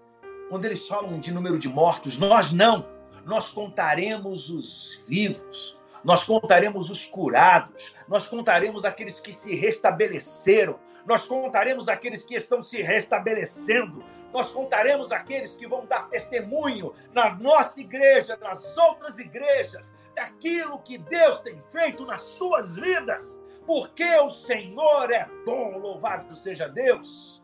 quando 0.49 0.65
eles 0.65 0.87
falam 0.87 1.19
de 1.19 1.33
número 1.33 1.59
de 1.59 1.69
mortos. 1.69 2.19
Nós 2.19 2.53
não. 2.53 2.87
Nós 3.25 3.51
contaremos 3.51 4.51
os 4.51 5.03
vivos, 5.07 5.80
nós 6.03 6.25
contaremos 6.25 6.91
os 6.91 7.07
curados, 7.07 7.95
nós 8.09 8.27
contaremos 8.27 8.85
aqueles 8.85 9.21
que 9.21 9.33
se 9.33 9.55
restabeleceram, 9.55 10.79
nós 11.07 11.25
contaremos 11.25 11.89
aqueles 11.89 12.25
que 12.25 12.35
estão 12.35 12.63
se 12.63 12.83
restabelecendo, 12.83 14.05
nós 14.33 14.51
contaremos 14.51 15.11
aqueles 15.13 15.57
que 15.57 15.67
vão 15.67 15.85
dar 15.87 16.09
testemunho 16.09 16.93
na 17.13 17.35
nossa 17.35 17.81
igreja, 17.81 18.39
nas 18.41 18.77
outras 18.77 19.19
igrejas, 19.19 19.93
daquilo 20.15 20.79
que 20.81 20.99
Deus 20.99 21.41
tem 21.41 21.61
feito 21.71 22.05
nas 22.07 22.23
suas 22.23 22.77
vidas, 22.77 23.39
porque 23.67 24.05
o 24.21 24.31
Senhor 24.31 25.11
é 25.11 25.29
bom, 25.45 25.79
louvado 25.79 26.35
seja 26.35 26.69
Deus. 26.69 27.43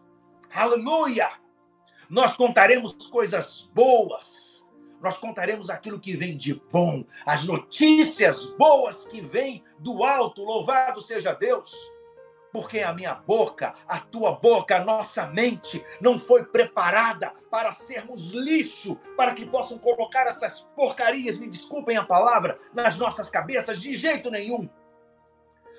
Aleluia! 0.54 1.30
Nós 2.08 2.36
contaremos 2.36 2.92
coisas 3.10 3.68
boas, 3.74 4.55
nós 5.00 5.18
contaremos 5.18 5.70
aquilo 5.70 6.00
que 6.00 6.14
vem 6.14 6.36
de 6.36 6.54
bom, 6.72 7.04
as 7.24 7.44
notícias 7.44 8.46
boas 8.56 9.06
que 9.06 9.20
vêm 9.20 9.62
do 9.78 10.04
alto, 10.04 10.42
louvado 10.42 11.00
seja 11.00 11.32
Deus 11.32 11.72
porque 12.56 12.80
a 12.80 12.90
minha 12.90 13.12
boca, 13.12 13.74
a 13.86 13.98
tua 14.00 14.32
boca, 14.32 14.78
a 14.78 14.84
nossa 14.84 15.26
mente 15.26 15.84
não 16.00 16.18
foi 16.18 16.42
preparada 16.42 17.30
para 17.50 17.70
sermos 17.70 18.30
lixo, 18.32 18.98
para 19.14 19.34
que 19.34 19.44
possam 19.44 19.76
colocar 19.76 20.26
essas 20.26 20.62
porcarias, 20.74 21.38
me 21.38 21.50
desculpem 21.50 21.98
a 21.98 22.04
palavra, 22.04 22.58
nas 22.72 22.98
nossas 22.98 23.28
cabeças 23.28 23.78
de 23.78 23.94
jeito 23.94 24.30
nenhum. 24.30 24.70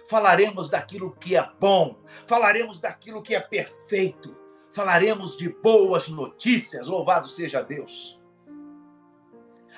Falaremos 0.08 0.70
daquilo 0.70 1.16
que 1.16 1.36
é 1.36 1.50
bom, 1.60 1.98
falaremos 2.28 2.80
daquilo 2.80 3.24
que 3.24 3.36
é 3.36 3.40
perfeito, 3.40 4.38
falaremos 4.72 5.36
de 5.36 5.50
boas 5.50 6.08
notícias, 6.08 6.86
louvado 6.86 7.28
seja 7.28 7.64
Deus. 7.64 8.22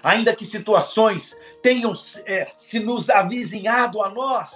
Ainda 0.03 0.35
que 0.35 0.45
situações 0.45 1.37
tenham 1.61 1.93
é, 2.25 2.51
se 2.57 2.79
nos 2.79 3.09
avizinhado 3.09 4.01
a 4.01 4.09
nós, 4.09 4.51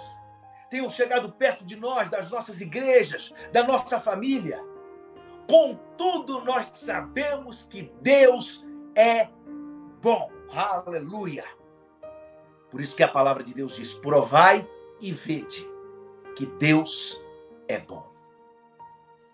tenham 0.70 0.88
chegado 0.88 1.30
perto 1.32 1.64
de 1.64 1.76
nós, 1.76 2.10
das 2.10 2.30
nossas 2.30 2.60
igrejas, 2.60 3.32
da 3.52 3.62
nossa 3.62 4.00
família. 4.00 4.60
Contudo, 5.48 6.42
nós 6.44 6.70
sabemos 6.74 7.66
que 7.66 7.92
Deus 8.00 8.64
é 8.96 9.28
bom. 10.00 10.30
Aleluia. 10.52 11.44
Por 12.70 12.80
isso 12.80 12.96
que 12.96 13.02
a 13.02 13.08
palavra 13.08 13.44
de 13.44 13.54
Deus 13.54 13.76
diz: 13.76 13.92
provai 13.92 14.68
e 15.00 15.12
vede 15.12 15.68
que 16.34 16.46
Deus 16.46 17.20
é 17.68 17.78
bom. 17.78 18.12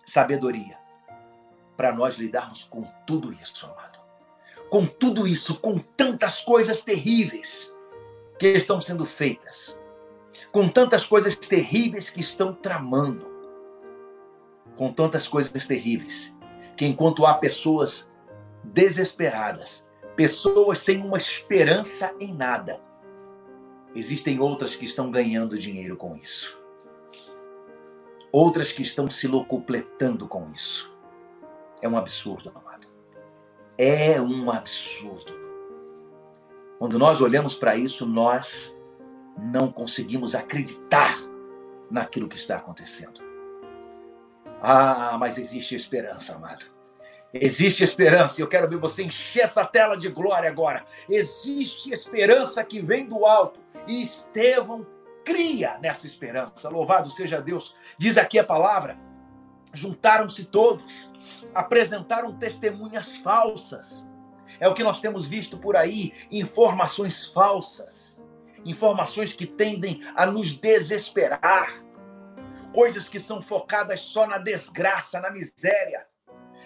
Sabedoria 0.05 0.81
para 1.75 1.91
nós 1.91 2.17
lidarmos 2.17 2.63
com 2.65 2.83
tudo 3.07 3.33
isso, 3.33 3.65
amado. 3.65 3.90
Com 4.71 4.87
tudo 4.87 5.27
isso, 5.27 5.59
com 5.59 5.77
tantas 5.77 6.41
coisas 6.41 6.81
terríveis 6.81 7.75
que 8.39 8.47
estão 8.47 8.79
sendo 8.79 9.05
feitas, 9.05 9.77
com 10.49 10.69
tantas 10.69 11.05
coisas 11.05 11.35
terríveis 11.35 12.09
que 12.09 12.21
estão 12.21 12.53
tramando, 12.53 13.29
com 14.77 14.91
tantas 14.93 15.27
coisas 15.27 15.67
terríveis, 15.67 16.33
que 16.77 16.85
enquanto 16.85 17.25
há 17.25 17.33
pessoas 17.33 18.09
desesperadas, 18.63 19.85
pessoas 20.15 20.79
sem 20.79 21.01
uma 21.01 21.17
esperança 21.17 22.15
em 22.17 22.33
nada, 22.33 22.81
existem 23.93 24.39
outras 24.39 24.73
que 24.73 24.85
estão 24.85 25.11
ganhando 25.11 25.59
dinheiro 25.59 25.97
com 25.97 26.15
isso. 26.15 26.57
Outras 28.31 28.71
que 28.71 28.81
estão 28.81 29.09
se 29.09 29.27
locupletando 29.27 30.29
com 30.29 30.49
isso. 30.49 30.89
É 31.81 31.89
um 31.89 31.97
absurdo, 31.97 32.53
amado. 32.55 32.70
É 33.83 34.21
um 34.21 34.51
absurdo. 34.51 35.33
Quando 36.77 36.99
nós 36.99 37.19
olhamos 37.19 37.55
para 37.55 37.75
isso, 37.75 38.05
nós 38.05 38.71
não 39.35 39.71
conseguimos 39.71 40.35
acreditar 40.35 41.17
naquilo 41.89 42.29
que 42.29 42.35
está 42.35 42.57
acontecendo. 42.57 43.19
Ah, 44.61 45.17
mas 45.19 45.39
existe 45.39 45.73
esperança, 45.73 46.35
amado. 46.35 46.65
Existe 47.33 47.83
esperança. 47.83 48.39
Eu 48.39 48.47
quero 48.47 48.69
ver 48.69 48.77
você 48.77 49.01
encher 49.03 49.45
essa 49.45 49.65
tela 49.65 49.97
de 49.97 50.09
glória 50.09 50.47
agora. 50.47 50.85
Existe 51.09 51.91
esperança 51.91 52.63
que 52.63 52.79
vem 52.79 53.07
do 53.07 53.25
alto. 53.25 53.59
E 53.87 54.03
Estevão 54.03 54.85
cria 55.25 55.79
nessa 55.79 56.05
esperança. 56.05 56.69
Louvado 56.69 57.09
seja 57.09 57.41
Deus. 57.41 57.75
Diz 57.97 58.15
aqui 58.15 58.37
a 58.37 58.43
palavra: 58.43 58.95
juntaram-se 59.73 60.45
todos, 60.45 61.11
apresentaram 61.53 62.37
testemunhas 62.37 63.17
falsas. 63.17 64.09
É 64.59 64.67
o 64.67 64.73
que 64.73 64.83
nós 64.83 64.99
temos 65.01 65.25
visto 65.25 65.57
por 65.57 65.75
aí, 65.75 66.13
informações 66.29 67.25
falsas, 67.25 68.19
informações 68.65 69.33
que 69.33 69.45
tendem 69.45 70.01
a 70.15 70.25
nos 70.25 70.53
desesperar, 70.53 71.83
coisas 72.73 73.07
que 73.07 73.19
são 73.19 73.41
focadas 73.41 74.01
só 74.01 74.27
na 74.27 74.37
desgraça, 74.37 75.19
na 75.19 75.31
miséria. 75.31 76.05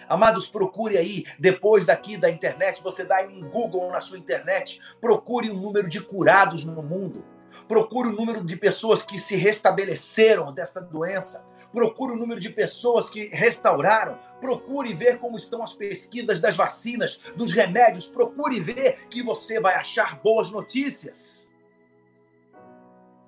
Amados, 0.08 0.48
procure 0.48 0.96
aí, 0.96 1.24
depois 1.38 1.86
daqui 1.86 2.16
da 2.16 2.30
internet, 2.30 2.82
você 2.82 3.04
dá 3.04 3.22
um 3.22 3.48
Google 3.48 3.90
na 3.90 4.00
sua 4.00 4.18
internet, 4.18 4.80
procure 5.00 5.50
o 5.50 5.54
um 5.54 5.60
número 5.60 5.88
de 5.88 6.00
curados 6.00 6.64
no 6.64 6.82
mundo. 6.82 7.24
Procure 7.68 8.08
o 8.08 8.12
número 8.12 8.44
de 8.44 8.56
pessoas 8.56 9.02
que 9.02 9.18
se 9.18 9.36
restabeleceram 9.36 10.52
dessa 10.52 10.80
doença. 10.80 11.44
Procure 11.72 12.12
o 12.12 12.16
número 12.16 12.40
de 12.40 12.50
pessoas 12.50 13.10
que 13.10 13.26
restauraram. 13.26 14.18
Procure 14.40 14.94
ver 14.94 15.18
como 15.18 15.36
estão 15.36 15.62
as 15.62 15.74
pesquisas 15.74 16.40
das 16.40 16.56
vacinas, 16.56 17.20
dos 17.36 17.52
remédios. 17.52 18.08
Procure 18.08 18.60
ver 18.60 19.06
que 19.10 19.22
você 19.22 19.60
vai 19.60 19.74
achar 19.74 20.20
boas 20.20 20.50
notícias. 20.50 21.46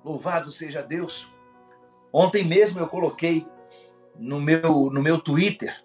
Louvado 0.05 0.51
seja 0.51 0.83
Deus. 0.83 1.31
Ontem 2.13 2.45
mesmo 2.45 2.81
eu 2.81 2.89
coloquei 2.89 3.47
no 4.17 4.41
meu, 4.41 4.89
no 4.91 5.03
meu 5.03 5.21
Twitter. 5.21 5.77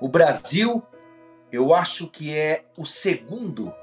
O 0.00 0.08
Brasil, 0.08 0.82
eu 1.50 1.74
acho 1.74 2.08
que 2.08 2.32
é 2.32 2.64
o 2.76 2.84
segundo 2.84 3.74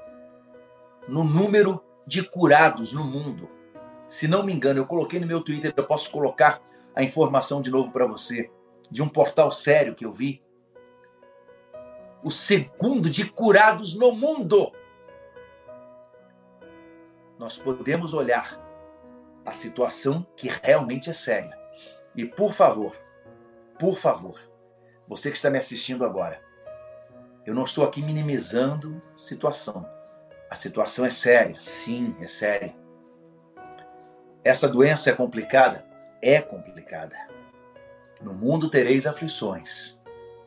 no 1.08 1.24
número 1.24 1.82
de 2.10 2.24
curados 2.24 2.92
no 2.92 3.04
mundo. 3.04 3.48
Se 4.08 4.26
não 4.26 4.42
me 4.42 4.52
engano, 4.52 4.80
eu 4.80 4.86
coloquei 4.86 5.20
no 5.20 5.28
meu 5.28 5.40
Twitter, 5.40 5.72
eu 5.76 5.86
posso 5.86 6.10
colocar 6.10 6.60
a 6.92 7.04
informação 7.04 7.62
de 7.62 7.70
novo 7.70 7.92
para 7.92 8.04
você, 8.04 8.50
de 8.90 9.00
um 9.00 9.08
portal 9.08 9.52
sério 9.52 9.94
que 9.94 10.04
eu 10.04 10.10
vi. 10.10 10.42
O 12.24 12.28
segundo 12.28 13.08
de 13.08 13.30
curados 13.30 13.94
no 13.94 14.10
mundo. 14.10 14.72
Nós 17.38 17.56
podemos 17.56 18.12
olhar 18.12 18.60
a 19.46 19.52
situação 19.52 20.26
que 20.36 20.48
realmente 20.64 21.10
é 21.10 21.12
séria. 21.12 21.56
E 22.16 22.24
por 22.24 22.52
favor, 22.52 22.96
por 23.78 23.96
favor, 23.96 24.36
você 25.06 25.30
que 25.30 25.36
está 25.36 25.48
me 25.48 25.58
assistindo 25.58 26.04
agora, 26.04 26.42
eu 27.46 27.54
não 27.54 27.62
estou 27.62 27.84
aqui 27.84 28.02
minimizando 28.02 29.00
situação. 29.14 29.99
A 30.50 30.56
situação 30.56 31.06
é 31.06 31.10
séria, 31.10 31.60
sim, 31.60 32.16
é 32.20 32.26
séria. 32.26 32.74
Essa 34.42 34.68
doença 34.68 35.08
é 35.08 35.12
complicada? 35.12 35.86
É 36.20 36.42
complicada. 36.42 37.16
No 38.20 38.34
mundo 38.34 38.68
tereis 38.68 39.06
aflições, 39.06 39.96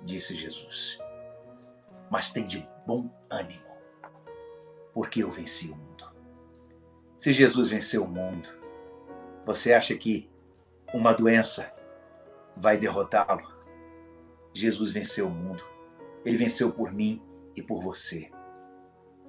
disse 0.01 0.35
Jesus. 0.35 0.99
Mas 2.11 2.33
tem 2.33 2.45
de 2.45 2.67
bom 2.85 3.09
ânimo, 3.31 3.77
porque 4.93 5.23
eu 5.23 5.31
venci 5.31 5.69
o 5.69 5.75
mundo. 5.75 6.11
Se 7.17 7.31
Jesus 7.31 7.69
venceu 7.69 8.03
o 8.03 8.07
mundo, 8.07 8.49
você 9.45 9.73
acha 9.73 9.95
que 9.95 10.29
uma 10.93 11.13
doença 11.13 11.73
vai 12.57 12.77
derrotá-lo? 12.77 13.53
Jesus 14.53 14.91
venceu 14.91 15.27
o 15.27 15.31
mundo. 15.31 15.63
Ele 16.25 16.35
venceu 16.35 16.73
por 16.73 16.91
mim 16.91 17.21
e 17.55 17.63
por 17.63 17.81
você. 17.81 18.29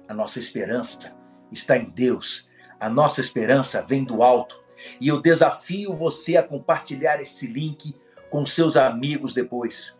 A 0.07 0.13
nossa 0.13 0.39
esperança 0.39 1.17
está 1.51 1.77
em 1.77 1.85
Deus. 1.85 2.47
A 2.79 2.89
nossa 2.89 3.21
esperança 3.21 3.81
vem 3.81 4.03
do 4.03 4.21
alto. 4.21 4.63
E 4.99 5.07
eu 5.07 5.21
desafio 5.21 5.93
você 5.93 6.37
a 6.37 6.43
compartilhar 6.43 7.19
esse 7.21 7.47
link 7.47 7.95
com 8.29 8.45
seus 8.45 8.75
amigos 8.75 9.33
depois, 9.33 9.99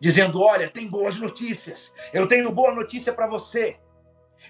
dizendo: 0.00 0.40
Olha, 0.40 0.70
tem 0.70 0.88
boas 0.88 1.18
notícias. 1.18 1.92
Eu 2.12 2.26
tenho 2.26 2.52
boa 2.52 2.74
notícia 2.74 3.12
para 3.12 3.26
você. 3.26 3.78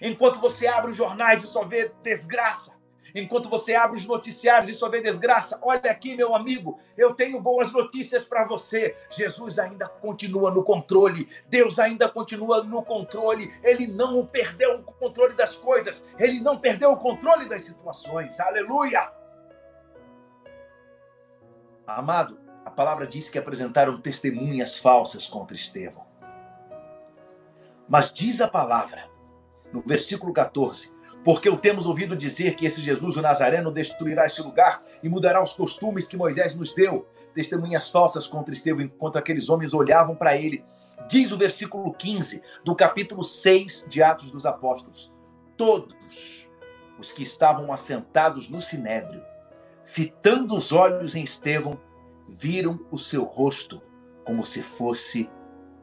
Enquanto 0.01 0.41
você 0.41 0.67
abre 0.67 0.91
os 0.91 0.97
jornais 0.97 1.43
e 1.43 1.47
só 1.47 1.65
vê 1.65 1.93
desgraça, 2.03 2.75
enquanto 3.15 3.49
você 3.49 3.75
abre 3.75 3.97
os 3.97 4.07
noticiários 4.07 4.71
e 4.71 4.75
só 4.75 4.89
vê 4.89 5.01
desgraça. 5.01 5.59
Olha 5.63 5.91
aqui, 5.91 6.17
meu 6.17 6.35
amigo, 6.35 6.79
eu 6.97 7.15
tenho 7.15 7.41
boas 7.41 7.73
notícias 7.73 8.27
para 8.27 8.45
você. 8.45 8.97
Jesus 9.11 9.59
ainda 9.59 9.89
continua 9.89 10.51
no 10.51 10.63
controle, 10.63 11.29
Deus 11.49 11.79
ainda 11.79 12.09
continua 12.09 12.63
no 12.63 12.83
controle, 12.83 13.53
ele 13.63 13.87
não 13.87 14.27
perdeu 14.27 14.77
o 14.77 14.83
controle 14.83 15.35
das 15.35 15.57
coisas, 15.57 16.07
ele 16.19 16.41
não 16.41 16.59
perdeu 16.59 16.93
o 16.93 16.99
controle 16.99 17.49
das 17.49 17.63
situações. 17.63 18.39
Aleluia! 18.41 19.11
Amado, 21.87 22.39
a 22.65 22.71
palavra 22.71 23.07
diz 23.07 23.29
que 23.29 23.39
apresentaram 23.39 23.99
testemunhas 23.99 24.79
falsas 24.79 25.27
contra 25.27 25.57
Estevão. 25.57 26.07
Mas 27.89 28.13
diz 28.13 28.41
a 28.41 28.49
palavra, 28.49 29.11
no 29.73 29.83
versículo 29.83 30.33
14, 30.33 30.93
porque 31.25 31.49
o 31.49 31.57
temos 31.57 31.87
ouvido 31.87 32.17
dizer 32.17 32.57
que 32.57 32.67
esse 32.67 32.83
Jesus, 32.83 33.17
o 33.17 33.23
Nazareno, 33.23 33.71
destruirá 33.71 34.27
este 34.27 34.43
lugar 34.43 34.83
e 35.03 35.09
mudará 35.09 35.43
os 35.43 35.53
costumes 35.53 36.07
que 36.07 36.17
Moisés 36.17 36.55
nos 36.55 36.75
deu. 36.75 37.07
Testemunhas 37.33 37.91
falsas 37.91 38.27
contra 38.27 38.53
Estevão, 38.53 38.83
enquanto 38.83 39.17
aqueles 39.17 39.49
homens 39.49 39.73
olhavam 39.73 40.17
para 40.17 40.37
ele. 40.37 40.65
Diz 41.09 41.33
o 41.33 41.39
versículo 41.39 41.93
15 41.95 42.43
do 42.65 42.75
capítulo 42.75 43.23
6 43.23 43.87
de 43.89 44.03
Atos 44.03 44.31
dos 44.31 44.45
Apóstolos: 44.45 45.13
Todos 45.57 46.49
os 46.99 47.13
que 47.13 47.23
estavam 47.23 47.73
assentados 47.73 48.49
no 48.49 48.61
sinédrio, 48.61 49.23
fitando 49.85 50.57
os 50.57 50.73
olhos 50.73 51.15
em 51.15 51.23
Estevão, 51.23 51.81
viram 52.29 52.81
o 52.91 52.99
seu 52.99 53.25
rosto 53.25 53.81
como 54.25 54.45
se 54.45 54.63
fosse 54.63 55.29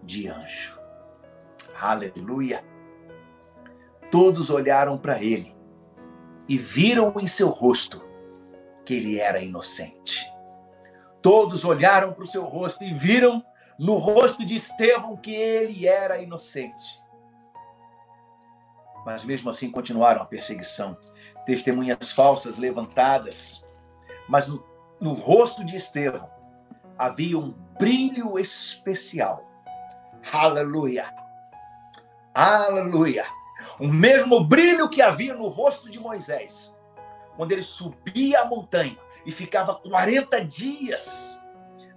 de 0.04 0.28
anjo. 0.28 0.80
Aleluia! 1.80 2.69
Todos 4.12 4.50
olharam 4.50 4.98
para 4.98 5.22
ele 5.22 5.56
e 6.48 6.58
viram 6.58 7.14
em 7.20 7.28
seu 7.28 7.50
rosto 7.50 8.04
que 8.84 8.96
ele 8.96 9.20
era 9.20 9.40
inocente. 9.40 10.28
Todos 11.22 11.64
olharam 11.64 12.14
para 12.14 12.24
o 12.24 12.28
seu 12.28 12.44
rosto 12.44 12.84
e 12.84 12.94
viram 12.94 13.44
no 13.78 13.96
rosto 13.96 14.44
de 14.46 14.56
Estevão 14.56 15.16
que 15.16 15.34
ele 15.34 15.88
era 15.88 16.22
inocente. 16.22 17.00
Mas 19.06 19.24
mesmo 19.24 19.50
assim 19.50 19.72
continuaram 19.72 20.22
a 20.22 20.26
perseguição, 20.26 20.98
testemunhas 21.46 22.12
falsas 22.12 22.58
levantadas. 22.58 23.64
Mas 24.28 24.48
no, 24.48 24.64
no 25.00 25.14
rosto 25.14 25.64
de 25.64 25.76
Estevão 25.76 26.30
havia 26.98 27.38
um 27.38 27.52
brilho 27.80 28.40
especial. 28.40 29.48
Aleluia! 30.32 31.14
Aleluia! 32.34 33.26
O 33.80 33.88
mesmo 33.88 34.44
brilho 34.44 34.90
que 34.90 35.02
havia 35.02 35.34
no 35.34 35.48
rosto 35.48 35.90
de 35.90 36.00
Moisés, 36.00 36.74
quando 37.36 37.52
ele 37.52 37.64
subia 37.64 38.42
a 38.42 38.46
montanha 38.46 38.98
e 39.26 39.32
ficava 39.32 39.76
40 39.76 40.44
dias 40.46 41.40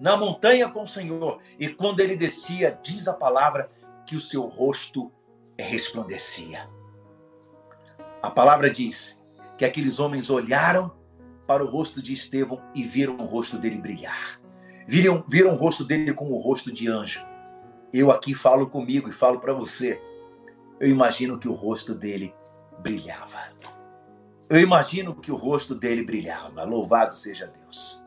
na 0.01 0.17
montanha 0.17 0.69
com 0.69 0.83
o 0.83 0.89
Senhor. 0.89 1.39
E 1.59 1.69
quando 1.69 2.01
ele 2.01 2.17
descia, 2.17 2.79
diz 2.83 3.07
a 3.07 3.15
palavra 3.15 3.71
que 4.05 4.17
o 4.17 4.21
seu 4.21 4.43
rosto 4.43 5.13
resplandecia. 5.59 6.69
A 8.21 8.31
palavra 8.31 8.71
diz 8.71 9.21
que 9.57 9.65
aqueles 9.65 10.01
homens 10.01 10.31
olharam 10.31 10.93
para 11.47 11.65
o 11.65 11.69
rosto 11.69 12.03
de 12.03 12.13
Estevão 12.13 12.61
e 12.75 12.83
viram 12.83 13.17
o 13.17 13.25
rosto 13.25 13.59
dele 13.59 13.79
brilhar. 13.79 14.41
Viram, 14.87 15.25
viram 15.29 15.53
o 15.53 15.57
rosto 15.57 15.85
dele 15.85 16.13
como 16.13 16.35
o 16.35 16.41
rosto 16.41 16.73
de 16.73 16.89
anjo. 16.89 17.25
Eu 17.93 18.11
aqui 18.11 18.35
falo 18.35 18.69
comigo 18.69 19.09
e 19.09 19.13
falo 19.13 19.39
para 19.39 19.53
você. 19.53 20.01
Eu 20.83 20.89
imagino 20.89 21.39
que 21.39 21.47
o 21.47 21.53
rosto 21.53 21.95
dele 21.95 22.35
brilhava. 22.81 23.39
Eu 24.51 24.59
imagino 24.59 25.15
que 25.15 25.31
o 25.31 25.37
rosto 25.37 25.77
dele 25.77 26.03
brilhava. 26.03 26.65
Louvado 26.65 27.15
seja 27.15 27.47
Deus. 27.47 28.03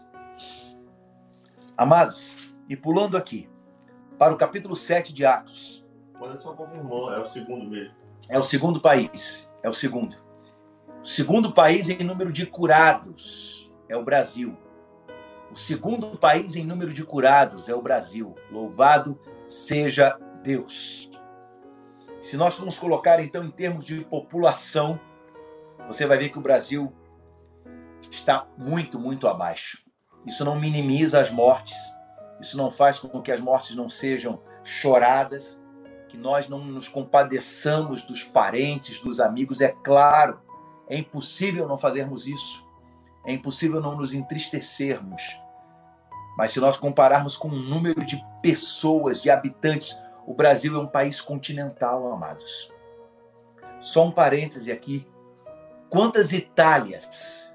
Amados, 1.77 2.35
e 2.67 2.75
pulando 2.75 3.15
aqui 3.15 3.49
para 4.19 4.33
o 4.33 4.38
capítulo 4.38 4.75
7 4.75 5.13
de 5.13 5.25
Atos. 5.25 5.85
Quando 6.19 6.35
só 6.35 6.51
confirmou, 6.51 7.13
é 7.13 7.19
o 7.21 7.25
segundo 7.25 7.65
mesmo. 7.65 7.95
É 8.29 8.38
o 8.38 8.43
segundo 8.43 8.81
país. 8.81 9.49
É 9.63 9.69
o 9.69 9.73
segundo. 9.73 10.17
O 11.01 11.05
segundo 11.05 11.53
país 11.53 11.88
em 11.88 12.03
número 12.03 12.29
de 12.29 12.45
curados 12.45 13.71
é 13.88 13.95
o 13.95 14.03
Brasil. 14.03 14.53
O 15.49 15.55
segundo 15.55 16.17
país 16.17 16.57
em 16.57 16.65
número 16.65 16.91
de 16.91 17.05
curados 17.05 17.69
é 17.69 17.73
o 17.73 17.81
Brasil. 17.81 18.35
Louvado 18.51 19.17
seja 19.47 20.19
Deus. 20.43 21.09
Se 22.25 22.38
nós 22.38 22.55
formos 22.55 22.79
colocar 22.79 23.19
então 23.19 23.43
em 23.43 23.51
termos 23.51 23.85
de 23.85 24.03
população, 24.03 24.99
você 25.85 26.07
vai 26.07 26.17
ver 26.17 26.29
que 26.29 26.39
o 26.39 26.41
Brasil 26.41 26.91
está 28.09 28.47
muito, 28.57 28.97
muito 28.97 29.27
abaixo. 29.27 29.83
Isso 30.25 30.43
não 30.43 30.59
minimiza 30.59 31.21
as 31.21 31.29
mortes, 31.29 31.77
isso 32.41 32.57
não 32.57 32.71
faz 32.71 32.97
com 32.97 33.21
que 33.21 33.31
as 33.31 33.39
mortes 33.39 33.75
não 33.75 33.88
sejam 33.88 34.41
choradas, 34.63 35.61
que 36.09 36.17
nós 36.17 36.49
não 36.49 36.65
nos 36.65 36.88
compadeçamos 36.88 38.01
dos 38.01 38.23
parentes, 38.23 38.99
dos 38.99 39.19
amigos. 39.19 39.61
É 39.61 39.67
claro, 39.83 40.41
é 40.89 40.97
impossível 40.97 41.67
não 41.67 41.77
fazermos 41.77 42.25
isso, 42.25 42.65
é 43.23 43.33
impossível 43.33 43.79
não 43.79 43.95
nos 43.95 44.15
entristecermos. 44.15 45.21
Mas 46.35 46.49
se 46.49 46.59
nós 46.59 46.75
compararmos 46.75 47.38
com 47.38 47.49
o 47.49 47.55
número 47.55 48.03
de 48.03 48.19
pessoas, 48.41 49.21
de 49.21 49.29
habitantes, 49.29 49.95
o 50.25 50.33
Brasil 50.33 50.75
é 50.75 50.79
um 50.79 50.88
país 50.88 51.21
continental, 51.21 52.11
amados. 52.11 52.71
Só 53.79 54.03
um 54.03 54.11
parêntese 54.11 54.71
aqui. 54.71 55.07
Quantas 55.89 56.33
Itálias 56.33 57.47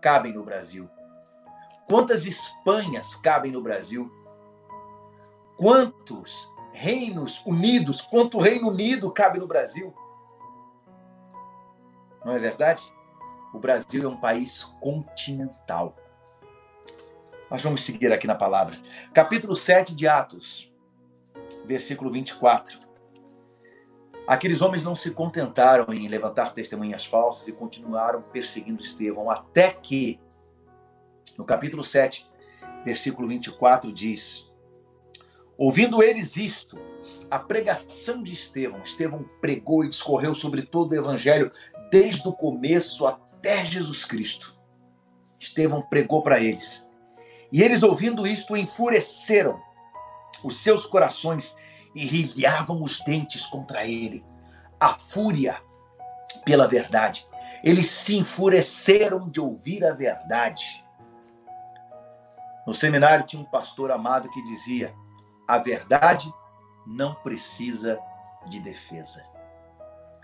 cabem 0.00 0.32
no 0.32 0.44
Brasil? 0.44 0.88
Quantas 1.88 2.26
Espanhas 2.26 3.16
cabem 3.16 3.50
no 3.50 3.60
Brasil? 3.60 4.10
Quantos 5.56 6.50
reinos 6.72 7.42
unidos, 7.44 8.00
quanto 8.00 8.38
Reino 8.38 8.68
Unido 8.68 9.10
cabe 9.10 9.38
no 9.38 9.46
Brasil? 9.46 9.94
Não 12.24 12.32
é 12.32 12.38
verdade? 12.38 12.82
O 13.52 13.58
Brasil 13.58 14.04
é 14.04 14.08
um 14.08 14.16
país 14.16 14.64
continental. 14.80 15.96
Nós 17.50 17.62
vamos 17.62 17.82
seguir 17.82 18.12
aqui 18.12 18.26
na 18.26 18.34
palavra. 18.34 18.76
Capítulo 19.12 19.54
7 19.54 19.94
de 19.94 20.08
Atos, 20.08 20.72
versículo 21.64 22.10
24. 22.10 22.78
Aqueles 24.26 24.62
homens 24.62 24.82
não 24.82 24.96
se 24.96 25.10
contentaram 25.10 25.92
em 25.92 26.08
levantar 26.08 26.52
testemunhas 26.52 27.04
falsas 27.04 27.46
e 27.46 27.52
continuaram 27.52 28.22
perseguindo 28.22 28.82
Estevão, 28.82 29.30
até 29.30 29.70
que, 29.70 30.18
no 31.36 31.44
capítulo 31.44 31.84
7, 31.84 32.26
versículo 32.84 33.28
24, 33.28 33.92
diz: 33.92 34.50
Ouvindo 35.58 36.02
eles 36.02 36.36
isto, 36.36 36.78
a 37.30 37.38
pregação 37.38 38.22
de 38.22 38.32
Estevão, 38.32 38.80
Estevão 38.80 39.28
pregou 39.40 39.84
e 39.84 39.88
discorreu 39.88 40.34
sobre 40.34 40.62
todo 40.62 40.92
o 40.92 40.96
evangelho, 40.96 41.52
desde 41.90 42.26
o 42.26 42.32
começo 42.32 43.06
até 43.06 43.64
Jesus 43.64 44.04
Cristo. 44.04 44.56
Estevão 45.38 45.82
pregou 45.82 46.22
para 46.22 46.40
eles. 46.40 46.86
E 47.52 47.62
eles, 47.62 47.82
ouvindo 47.82 48.26
isto, 48.26 48.56
enfureceram 48.56 49.60
os 50.44 50.58
seus 50.58 50.84
corações 50.84 51.56
e 51.94 52.04
rilhavam 52.04 52.82
os 52.82 53.00
dentes 53.00 53.46
contra 53.46 53.86
ele. 53.86 54.24
A 54.78 54.90
fúria 54.90 55.60
pela 56.44 56.68
verdade. 56.68 57.26
Eles 57.62 57.90
se 57.90 58.16
enfureceram 58.16 59.28
de 59.28 59.40
ouvir 59.40 59.84
a 59.84 59.94
verdade. 59.94 60.84
No 62.66 62.74
seminário 62.74 63.26
tinha 63.26 63.40
um 63.40 63.46
pastor 63.46 63.90
amado 63.90 64.30
que 64.30 64.42
dizia: 64.44 64.94
a 65.48 65.58
verdade 65.58 66.32
não 66.86 67.14
precisa 67.14 67.98
de 68.46 68.60
defesa. 68.60 69.24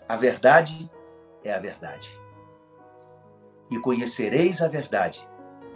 A 0.09 0.17
verdade 0.17 0.91
é 1.45 1.53
a 1.53 1.59
verdade. 1.59 2.19
E 3.71 3.79
conhecereis 3.79 4.61
a 4.61 4.69
verdade, 4.69 5.27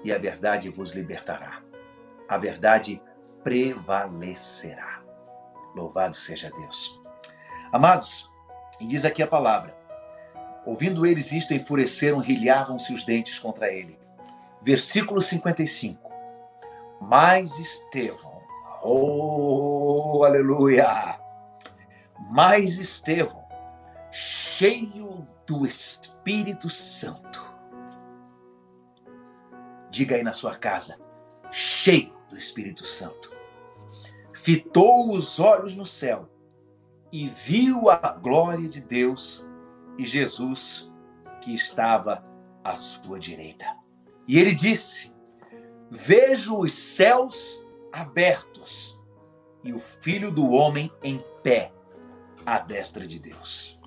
e 0.02 0.12
a 0.12 0.18
verdade 0.18 0.68
vos 0.68 0.90
libertará. 0.90 1.62
A 2.28 2.36
verdade 2.36 3.00
prevalecerá. 3.44 5.02
Louvado 5.76 6.14
seja 6.14 6.50
Deus. 6.50 7.00
Amados, 7.70 8.28
e 8.80 8.86
diz 8.86 9.04
aqui 9.04 9.22
a 9.22 9.26
palavra: 9.26 9.76
ouvindo 10.64 11.06
eles 11.06 11.30
isto, 11.30 11.52
enfureceram, 11.52 12.18
rilhavam-se 12.18 12.92
os 12.92 13.04
dentes 13.04 13.38
contra 13.38 13.70
ele. 13.70 13.98
Versículo 14.62 15.20
55. 15.20 16.10
Mas 17.00 17.58
Estevão, 17.58 18.40
oh, 18.82 20.22
aleluia! 20.24 21.20
Mas 22.30 22.78
Estevão, 22.78 23.44
cheio 24.10 25.28
do 25.46 25.66
Espírito 25.66 26.70
Santo, 26.70 27.44
diga 29.90 30.16
aí 30.16 30.22
na 30.22 30.32
sua 30.32 30.56
casa, 30.56 30.98
cheio 31.50 32.14
do 32.30 32.38
Espírito 32.38 32.86
Santo. 32.86 33.33
Fitou 34.34 35.12
os 35.12 35.38
olhos 35.38 35.74
no 35.74 35.86
céu 35.86 36.28
e 37.12 37.26
viu 37.26 37.88
a 37.88 37.96
glória 38.20 38.68
de 38.68 38.80
Deus 38.80 39.46
e 39.96 40.04
Jesus 40.04 40.90
que 41.40 41.54
estava 41.54 42.24
à 42.62 42.74
sua 42.74 43.18
direita. 43.18 43.64
E 44.26 44.38
ele 44.38 44.54
disse: 44.54 45.12
Vejo 45.90 46.58
os 46.58 46.72
céus 46.72 47.64
abertos 47.92 48.98
e 49.62 49.72
o 49.72 49.78
filho 49.78 50.30
do 50.30 50.50
homem 50.50 50.90
em 51.02 51.22
pé 51.42 51.72
à 52.44 52.58
destra 52.58 53.06
de 53.06 53.20
Deus. 53.20 53.78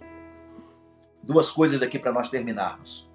Duas 1.22 1.52
coisas 1.52 1.82
aqui 1.82 2.00
para 2.00 2.14
nós 2.14 2.30
terminarmos. 2.30 3.08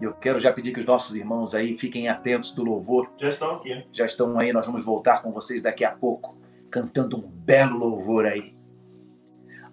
Eu 0.00 0.12
quero 0.12 0.38
já 0.40 0.52
pedir 0.52 0.72
que 0.72 0.80
os 0.80 0.86
nossos 0.86 1.14
irmãos 1.16 1.54
aí 1.54 1.78
fiquem 1.78 2.08
atentos 2.08 2.52
do 2.52 2.64
louvor. 2.64 3.10
Já 3.16 3.30
estão 3.30 3.54
aqui. 3.54 3.86
Já 3.92 4.04
estão 4.04 4.38
aí, 4.38 4.52
nós 4.52 4.66
vamos 4.66 4.84
voltar 4.84 5.22
com 5.22 5.32
vocês 5.32 5.62
daqui 5.62 5.84
a 5.84 5.92
pouco, 5.92 6.36
cantando 6.76 7.16
um 7.16 7.22
belo 7.22 7.78
louvor 7.78 8.26
aí. 8.26 8.54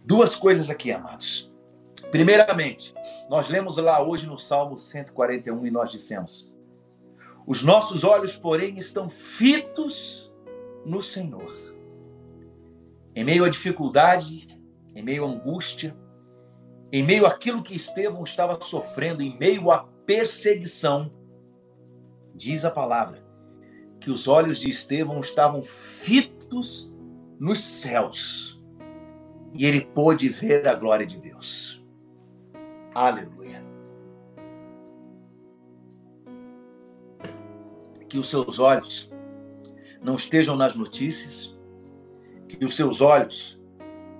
Duas 0.05 0.37
coisas 0.37 0.69
aqui, 0.69 0.89
amados. 0.89 1.51
Primeiramente, 2.11 2.93
nós 3.29 3.49
lemos 3.49 3.75
lá 3.75 4.01
hoje 4.01 4.25
no 4.25 4.37
Salmo 4.37 4.77
141 4.77 5.67
e 5.67 5.71
nós 5.71 5.91
dissemos: 5.91 6.49
Os 7.45 7.61
nossos 7.61 8.05
olhos, 8.05 8.37
porém, 8.37 8.79
estão 8.79 9.09
fitos 9.09 10.31
no 10.85 11.01
Senhor. 11.01 11.53
Em 13.13 13.25
meio 13.25 13.43
à 13.43 13.49
dificuldade, 13.49 14.57
em 14.95 15.03
meio 15.03 15.25
à 15.25 15.27
angústia, 15.27 15.93
em 16.89 17.03
meio 17.03 17.25
àquilo 17.25 17.61
que 17.61 17.75
Estevão 17.75 18.23
estava 18.23 18.57
sofrendo, 18.61 19.21
em 19.21 19.37
meio 19.37 19.69
à 19.71 19.79
perseguição, 20.05 21.11
diz 22.33 22.63
a 22.63 22.71
palavra, 22.71 23.21
que 23.99 24.09
os 24.09 24.25
olhos 24.25 24.57
de 24.57 24.69
Estevão 24.69 25.19
estavam 25.19 25.61
fitos 25.61 26.92
nos 27.43 27.59
céus 27.59 28.57
e 29.53 29.65
ele 29.65 29.81
pôde 29.81 30.29
ver 30.29 30.65
a 30.65 30.75
glória 30.75 31.05
de 31.05 31.19
Deus. 31.19 31.83
Aleluia. 32.95 33.61
Que 38.07 38.17
os 38.17 38.29
seus 38.29 38.59
olhos 38.59 39.11
não 40.01 40.15
estejam 40.15 40.55
nas 40.55 40.73
notícias, 40.73 41.53
que 42.47 42.63
os 42.63 42.77
seus 42.77 43.01
olhos 43.01 43.59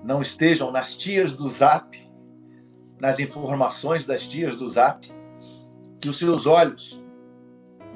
não 0.04 0.20
estejam 0.20 0.70
nas 0.70 0.94
tias 0.94 1.34
do 1.34 1.48
zap, 1.48 1.98
nas 3.00 3.18
informações 3.18 4.04
das 4.04 4.28
tias 4.28 4.54
do 4.54 4.68
zap, 4.68 5.10
que 5.98 6.10
os 6.10 6.18
seus 6.18 6.46
olhos 6.46 7.02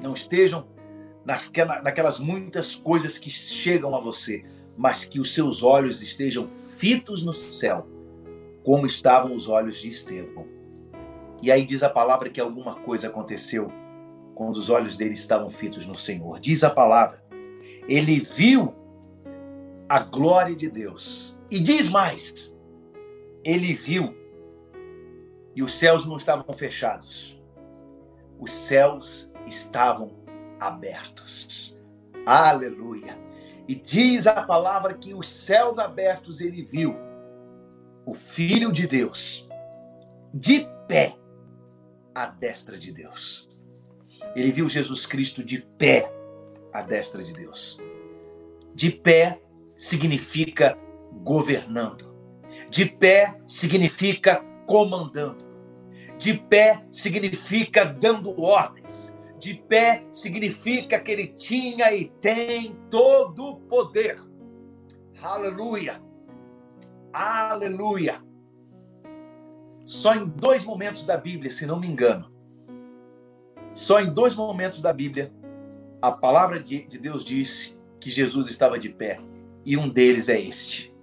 não 0.01 0.15
estejam 0.15 0.67
naquelas 1.83 2.17
muitas 2.19 2.73
coisas 2.73 3.19
que 3.19 3.29
chegam 3.29 3.95
a 3.95 3.99
você, 3.99 4.43
mas 4.79 5.03
que 5.03 5.19
os 5.19 5.33
seus 5.33 5.61
olhos 5.61 6.01
estejam 6.01 6.47
fitos 6.47 7.21
no 7.21 7.33
céu, 7.33 7.85
como 8.63 8.85
estavam 8.85 9.35
os 9.35 9.49
olhos 9.49 9.81
de 9.81 9.89
Estevão. 9.89 10.47
E 11.41 11.51
aí 11.51 11.65
diz 11.65 11.83
a 11.83 11.89
palavra 11.89 12.29
que 12.29 12.39
alguma 12.39 12.75
coisa 12.75 13.07
aconteceu 13.07 13.67
quando 14.33 14.55
os 14.55 14.69
olhos 14.69 14.95
dele 14.95 15.15
estavam 15.15 15.49
fitos 15.49 15.85
no 15.85 15.95
Senhor. 15.95 16.39
Diz 16.39 16.63
a 16.63 16.69
palavra: 16.69 17.21
ele 17.89 18.21
viu 18.21 18.73
a 19.89 19.99
glória 19.99 20.55
de 20.55 20.69
Deus. 20.69 21.37
E 21.51 21.59
diz 21.59 21.89
mais: 21.89 22.55
ele 23.43 23.73
viu 23.73 24.15
e 25.53 25.61
os 25.61 25.77
céus 25.77 26.05
não 26.05 26.15
estavam 26.15 26.53
fechados, 26.53 27.37
os 28.39 28.49
céus 28.49 29.29
estavam 29.45 30.13
abertos. 30.57 31.77
Aleluia! 32.25 33.28
E 33.69 33.75
diz 33.75 34.25
a 34.25 34.41
palavra 34.41 34.95
que 34.95 35.13
os 35.13 35.29
céus 35.29 35.77
abertos 35.77 36.41
ele 36.41 36.63
viu 36.63 36.95
o 38.03 38.15
Filho 38.15 38.71
de 38.71 38.87
Deus 38.87 39.47
de 40.33 40.67
pé 40.87 41.15
à 42.15 42.25
destra 42.25 42.79
de 42.79 42.91
Deus. 42.91 43.47
Ele 44.35 44.51
viu 44.51 44.67
Jesus 44.67 45.05
Cristo 45.05 45.43
de 45.43 45.59
pé 45.77 46.11
à 46.73 46.81
destra 46.81 47.23
de 47.23 47.31
Deus. 47.31 47.79
De 48.73 48.89
pé 48.89 49.39
significa 49.77 50.75
governando. 51.21 52.11
De 52.71 52.87
pé 52.87 53.39
significa 53.45 54.43
comandando. 54.65 55.45
De 56.17 56.33
pé 56.33 56.83
significa 56.91 57.85
dando 57.85 58.41
ordens. 58.41 59.15
De 59.39 59.53
pé 59.53 60.05
significa 60.11 60.99
que 60.99 61.11
ele 61.11 61.27
tinha 61.27 61.93
e 61.93 62.09
tem 62.21 62.75
todo 62.89 63.45
o 63.45 63.55
poder. 63.61 64.19
Aleluia! 65.21 66.01
Aleluia! 67.13 68.21
Só 69.85 70.13
em 70.13 70.27
dois 70.27 70.63
momentos 70.65 71.05
da 71.05 71.17
Bíblia, 71.17 71.51
se 71.51 71.65
não 71.65 71.79
me 71.79 71.87
engano, 71.87 72.31
só 73.73 73.99
em 73.99 74.13
dois 74.13 74.35
momentos 74.35 74.81
da 74.81 74.91
Bíblia, 74.91 75.33
a 76.01 76.11
palavra 76.11 76.59
de 76.59 76.85
Deus 76.99 77.23
disse 77.23 77.77
que 77.99 78.09
Jesus 78.09 78.47
estava 78.49 78.77
de 78.77 78.89
pé. 78.89 79.19
E 79.65 79.77
um 79.77 79.87
deles 79.87 80.29
é 80.29 80.39
este. 80.39 80.93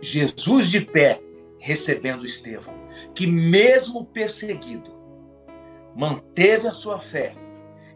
Jesus 0.00 0.70
de 0.70 0.80
pé, 0.80 1.22
recebendo 1.58 2.24
Estevão, 2.24 2.74
que 3.14 3.26
mesmo 3.26 4.04
perseguido, 4.04 4.99
manteve 5.94 6.66
a 6.66 6.72
sua 6.72 7.00
fé, 7.00 7.34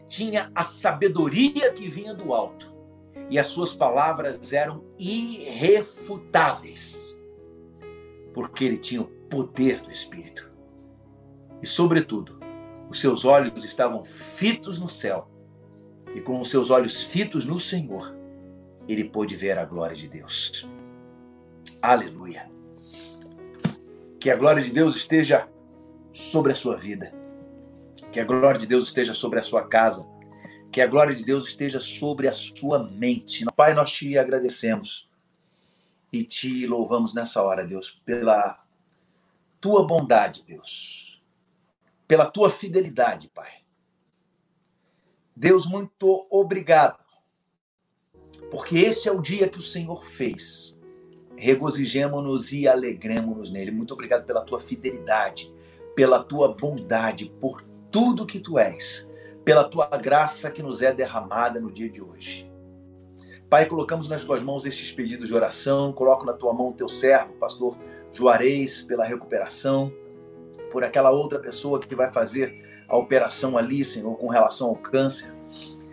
tinha 0.07 0.51
a 0.53 0.63
sabedoria 0.63 1.73
que 1.73 1.87
vinha 1.87 2.13
do 2.13 2.33
alto, 2.33 2.73
e 3.29 3.39
as 3.39 3.47
suas 3.47 3.75
palavras 3.75 4.53
eram 4.53 4.83
irrefutáveis, 4.97 7.19
porque 8.33 8.63
ele 8.63 8.77
tinha 8.77 9.01
o 9.01 9.09
poder 9.29 9.81
do 9.81 9.89
Espírito. 9.89 10.51
E, 11.61 11.67
sobretudo, 11.67 12.39
os 12.89 13.01
seus 13.01 13.25
olhos 13.25 13.63
estavam 13.63 14.03
fitos 14.03 14.79
no 14.79 14.89
céu, 14.89 15.27
e 16.13 16.21
com 16.21 16.39
os 16.39 16.49
seus 16.49 16.69
olhos 16.69 17.03
fitos 17.03 17.45
no 17.45 17.59
Senhor, 17.59 18.15
ele 18.87 19.03
pôde 19.03 19.35
ver 19.35 19.57
a 19.57 19.65
glória 19.65 19.95
de 19.95 20.07
Deus. 20.07 20.67
Aleluia. 21.81 22.49
Que 24.19 24.29
a 24.29 24.35
glória 24.35 24.63
de 24.63 24.71
Deus 24.71 24.95
esteja 24.95 25.49
sobre 26.11 26.51
a 26.51 26.55
sua 26.55 26.77
vida. 26.77 27.11
Que 28.15 28.21
a 28.21 28.23
glória 28.23 28.57
de 28.57 28.65
Deus 28.65 28.87
esteja 28.87 29.13
sobre 29.13 29.39
a 29.39 29.43
sua 29.43 29.67
casa. 29.67 30.07
Que 30.71 30.79
a 30.79 30.87
glória 30.87 31.13
de 31.13 31.25
Deus 31.25 31.49
esteja 31.49 31.81
sobre 31.81 32.29
a 32.29 32.33
sua 32.33 32.81
mente. 32.81 33.43
Pai, 33.57 33.73
nós 33.73 33.91
te 33.91 34.17
agradecemos 34.17 35.09
e 36.13 36.23
te 36.23 36.65
louvamos 36.65 37.13
nessa 37.13 37.43
hora, 37.43 37.67
Deus, 37.67 38.01
pela 38.05 38.63
tua 39.59 39.85
bondade, 39.85 40.45
Deus. 40.47 41.21
Pela 42.07 42.25
tua 42.25 42.49
fidelidade, 42.49 43.29
Pai. 43.35 43.51
Deus, 45.35 45.65
muito 45.65 46.25
obrigado. 46.31 47.03
Porque 48.49 48.77
esse 48.77 49.09
é 49.09 49.11
o 49.11 49.21
dia 49.21 49.49
que 49.49 49.59
o 49.59 49.61
Senhor 49.61 50.05
fez 50.05 50.79
regozijemo-nos 51.35 52.53
e 52.53 52.65
alegremos-nos 52.65 53.51
nele. 53.51 53.71
Muito 53.71 53.93
obrigado 53.93 54.25
pela 54.25 54.41
tua 54.41 54.57
fidelidade, 54.57 55.53
pela 55.93 56.23
tua 56.23 56.55
bondade, 56.55 57.29
por 57.41 57.74
tudo 57.95 58.25
que 58.25 58.41
tu 58.41 58.59
és, 58.59 59.09
pela 59.45 59.63
tua 59.63 59.87
graça 59.87 60.51
que 60.51 60.61
nos 60.61 60.81
é 60.81 60.91
derramada 60.91 61.61
no 61.61 61.71
dia 61.71 61.89
de 61.89 62.03
hoje. 62.03 62.51
Pai, 63.49 63.67
colocamos 63.67 64.09
nas 64.09 64.25
tuas 64.25 64.43
mãos 64.43 64.65
estes 64.65 64.91
pedidos 64.91 65.29
de 65.29 65.33
oração, 65.33 65.93
coloco 65.93 66.25
na 66.25 66.33
tua 66.33 66.53
mão 66.53 66.71
o 66.71 66.73
teu 66.73 66.89
servo, 66.89 67.31
pastor 67.39 67.77
Juarez, 68.11 68.81
pela 68.81 69.05
recuperação, 69.05 69.93
por 70.73 70.83
aquela 70.83 71.09
outra 71.09 71.39
pessoa 71.39 71.79
que 71.79 71.95
vai 71.95 72.11
fazer 72.11 72.85
a 72.85 72.97
operação 72.97 73.57
ali, 73.57 73.85
Senhor, 73.85 74.17
com 74.17 74.27
relação 74.27 74.67
ao 74.67 74.75
câncer. 74.75 75.33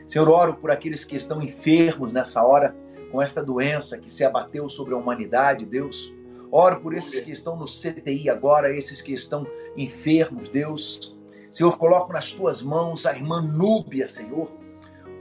Senhor, 0.09 0.29
oro 0.29 0.57
por 0.57 0.73
aqueles 0.73 1.05
que 1.05 1.15
estão 1.15 1.41
enfermos 1.41 2.13
nessa 2.13 2.45
hora, 2.45 2.75
com 3.13 3.23
esta 3.23 3.45
doença 3.45 3.97
que 3.97 4.11
se 4.11 4.25
abateu 4.25 4.69
sobre 4.69 4.93
a 4.93 4.97
humanidade, 4.97 5.65
Deus. 5.65 6.13
Oro 6.51 6.81
por 6.81 6.95
esses 6.95 7.21
que 7.21 7.31
estão 7.31 7.57
no 7.57 7.67
CTI 7.67 8.29
agora, 8.29 8.77
esses 8.77 9.01
que 9.01 9.13
estão 9.13 9.47
enfermos, 9.77 10.49
Deus. 10.49 11.17
Senhor, 11.53 11.77
coloco 11.77 12.15
nas 12.15 12.33
tuas 12.33 12.63
mãos 12.63 13.05
a 13.05 13.15
irmã 13.15 13.43
Núbia, 13.43 14.07
Senhor. 14.07 14.51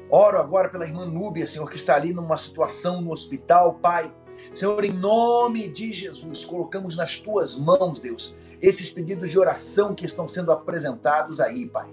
Oro 0.09 0.39
agora 0.39 0.69
pela 0.69 0.87
irmã 0.87 1.05
Núbia, 1.05 1.45
Senhor, 1.45 1.69
que 1.69 1.75
está 1.75 1.95
ali 1.95 2.13
numa 2.13 2.37
situação 2.37 3.01
no 3.01 3.11
hospital, 3.11 3.73
Pai. 3.75 4.09
Senhor, 4.53 4.81
em 4.85 4.93
nome 4.93 5.67
de 5.67 5.91
Jesus, 5.91 6.45
colocamos 6.45 6.95
nas 6.95 7.19
tuas 7.19 7.59
mãos, 7.59 7.99
Deus, 7.99 8.33
esses 8.61 8.93
pedidos 8.93 9.29
de 9.29 9.37
oração 9.37 9.93
que 9.93 10.05
estão 10.05 10.29
sendo 10.29 10.53
apresentados 10.53 11.41
aí, 11.41 11.67
Pai. 11.67 11.89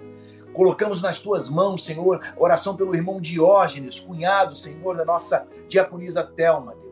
Colocamos 0.53 1.03
nas 1.03 1.21
tuas 1.21 1.49
mãos, 1.49 1.85
Senhor, 1.85 2.21
oração 2.37 2.77
pelo 2.77 2.95
irmão 2.95 3.21
Diógenes, 3.21 3.99
cunhado, 3.99 4.55
Senhor, 4.55 4.97
da 4.97 5.05
nossa 5.05 5.49
diaconisa 5.67 6.23
Telma, 6.23 6.77
Deus. 6.81 6.88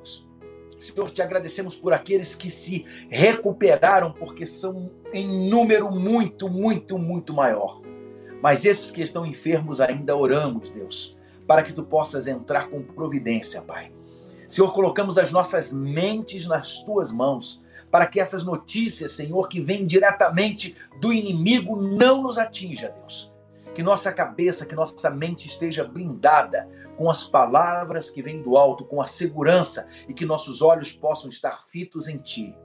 Senhor, 0.79 1.11
te 1.11 1.23
agradecemos 1.23 1.77
por 1.77 1.93
aqueles 1.93 2.35
que 2.35 2.51
se 2.51 2.85
recuperaram, 3.09 4.13
porque 4.13 4.47
são 4.47 4.91
em 5.13 5.49
número 5.49 5.91
muito, 5.91 6.49
muito, 6.49 6.99
muito 6.99 7.33
maior. 7.33 7.81
Mas 8.43 8.65
esses 8.65 8.91
que 8.91 9.03
estão 9.03 9.25
enfermos 9.25 9.81
ainda 9.81 10.17
oramos, 10.17 10.71
Deus, 10.71 11.17
para 11.47 11.63
que 11.63 11.73
tu 11.73 11.83
possas 11.83 12.27
entrar 12.27 12.69
com 12.69 12.83
providência, 12.83 13.63
Pai. 13.63 13.91
Senhor, 14.47 14.73
colocamos 14.73 15.19
as 15.19 15.33
nossas 15.33 15.73
mentes 15.73 16.47
nas 16.47 16.79
tuas 16.81 17.11
mãos, 17.11 17.63
para 17.91 18.07
que 18.07 18.21
essas 18.21 18.45
notícias, 18.45 19.13
Senhor, 19.13 19.49
que 19.49 19.61
vêm 19.61 19.87
diretamente 19.87 20.77
do 21.01 21.13
inimigo, 21.13 21.77
não 21.77 22.23
nos 22.23 22.37
atinja, 22.37 22.95
Deus 23.01 23.35
que 23.77 23.83
nossa 23.83 24.11
cabeça, 24.11 24.65
que 24.65 24.75
nossa 24.75 25.11
mente 25.11 25.47
esteja 25.47 25.85
blindada 25.85 26.67
com 26.97 27.11
as 27.11 27.29
palavras 27.29 28.09
que 28.09 28.23
vêm 28.23 28.41
do 28.41 28.57
alto, 28.57 28.87
com 28.87 29.03
a 29.03 29.07
segurança 29.07 29.87
e 30.09 30.15
que 30.15 30.25
nossos 30.25 30.63
olhos 30.63 30.95
possam 30.95 31.29
estar 31.29 31.63
fitos 31.63 32.09
em 32.09 32.17
Ti. 32.17 32.57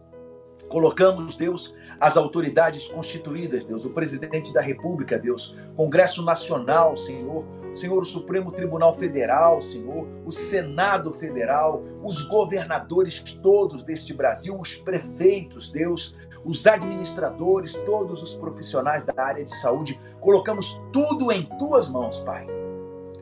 Colocamos, 0.69 1.35
Deus, 1.35 1.75
as 1.99 2.15
autoridades 2.15 2.87
constituídas, 2.87 3.65
Deus, 3.65 3.83
o 3.83 3.89
presidente 3.89 4.53
da 4.53 4.61
República, 4.61 5.19
Deus, 5.19 5.53
Congresso 5.75 6.23
Nacional, 6.23 6.95
Senhor, 6.95 7.45
Senhor, 7.73 8.01
o 8.01 8.05
Supremo 8.05 8.49
Tribunal 8.53 8.93
Federal, 8.93 9.61
Senhor, 9.61 10.07
o 10.25 10.31
Senado 10.31 11.11
Federal, 11.11 11.83
os 12.01 12.23
governadores 12.23 13.21
todos 13.43 13.83
deste 13.83 14.13
Brasil, 14.13 14.57
os 14.57 14.77
prefeitos, 14.77 15.73
Deus, 15.73 16.15
os 16.43 16.65
administradores, 16.65 17.75
todos 17.85 18.21
os 18.21 18.35
profissionais 18.35 19.05
da 19.05 19.13
área 19.17 19.43
de 19.43 19.55
saúde, 19.55 19.99
colocamos 20.19 20.81
tudo 20.91 21.31
em 21.31 21.45
tuas 21.57 21.89
mãos, 21.89 22.19
Pai. 22.19 22.47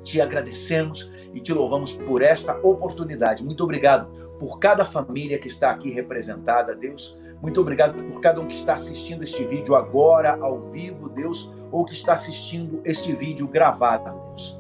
Te 0.04 0.22
agradecemos 0.22 1.12
e 1.34 1.40
te 1.40 1.54
louvamos 1.54 1.94
por 1.94 2.22
esta 2.22 2.58
oportunidade. 2.64 3.44
Muito 3.44 3.64
obrigado 3.64 4.08
por 4.40 4.58
cada 4.58 4.86
família 4.86 5.38
que 5.38 5.48
está 5.48 5.70
aqui 5.70 5.92
representada, 5.92 6.76
Deus. 6.76 7.18
Muito 7.42 7.60
obrigado 7.62 8.02
por 8.04 8.20
cada 8.22 8.40
um 8.40 8.48
que 8.48 8.56
está 8.56 8.74
assistindo 8.74 9.24
este 9.24 9.46
vídeo 9.46 9.76
agora, 9.76 10.38
ao 10.42 10.62
vivo, 10.72 11.10
Deus, 11.10 11.52
ou 11.72 11.86
que 11.86 11.94
está 11.94 12.14
assistindo 12.14 12.82
este 12.86 13.14
vídeo 13.14 13.48
gravado, 13.48 14.12
Deus. 14.28 14.60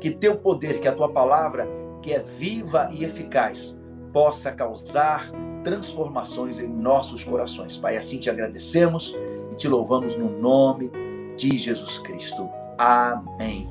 Que 0.00 0.10
teu 0.10 0.36
poder, 0.36 0.80
que 0.80 0.88
a 0.88 0.94
tua 0.94 1.10
palavra, 1.10 1.68
que 2.02 2.12
é 2.12 2.20
viva 2.20 2.88
e 2.92 3.04
eficaz, 3.04 3.78
possa 4.12 4.52
causar 4.52 5.30
transformações 5.62 6.58
em 6.58 6.68
nossos 6.68 7.24
corações. 7.24 7.76
Pai, 7.76 7.96
assim 7.96 8.18
te 8.18 8.30
agradecemos 8.30 9.14
e 9.52 9.54
te 9.56 9.68
louvamos 9.68 10.16
no 10.16 10.30
nome 10.38 10.90
de 11.36 11.56
Jesus 11.56 11.98
Cristo. 11.98 12.48
Amém. 12.78 13.68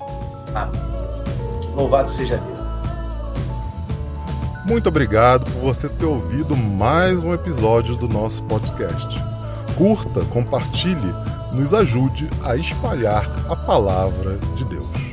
Amém. 0.54 0.82
Louvado 1.76 2.10
seja 2.10 2.38
Deus. 2.38 2.67
Muito 4.67 4.89
obrigado 4.89 5.50
por 5.52 5.62
você 5.62 5.88
ter 5.88 6.06
ouvido 6.06 6.56
mais 6.56 7.23
um 7.23 7.34
episódio 7.34 7.95
do 7.95 8.08
nosso 8.08 8.43
podcast. 8.43 9.17
Curta, 9.78 10.26
compartilhe, 10.26 11.13
nos 11.54 11.73
ajude 11.73 12.30
a 12.43 12.58
espalhar 12.58 13.26
a 13.50 13.56
palavra 13.56 14.38
de 14.56 14.65
Deus. 14.65 15.07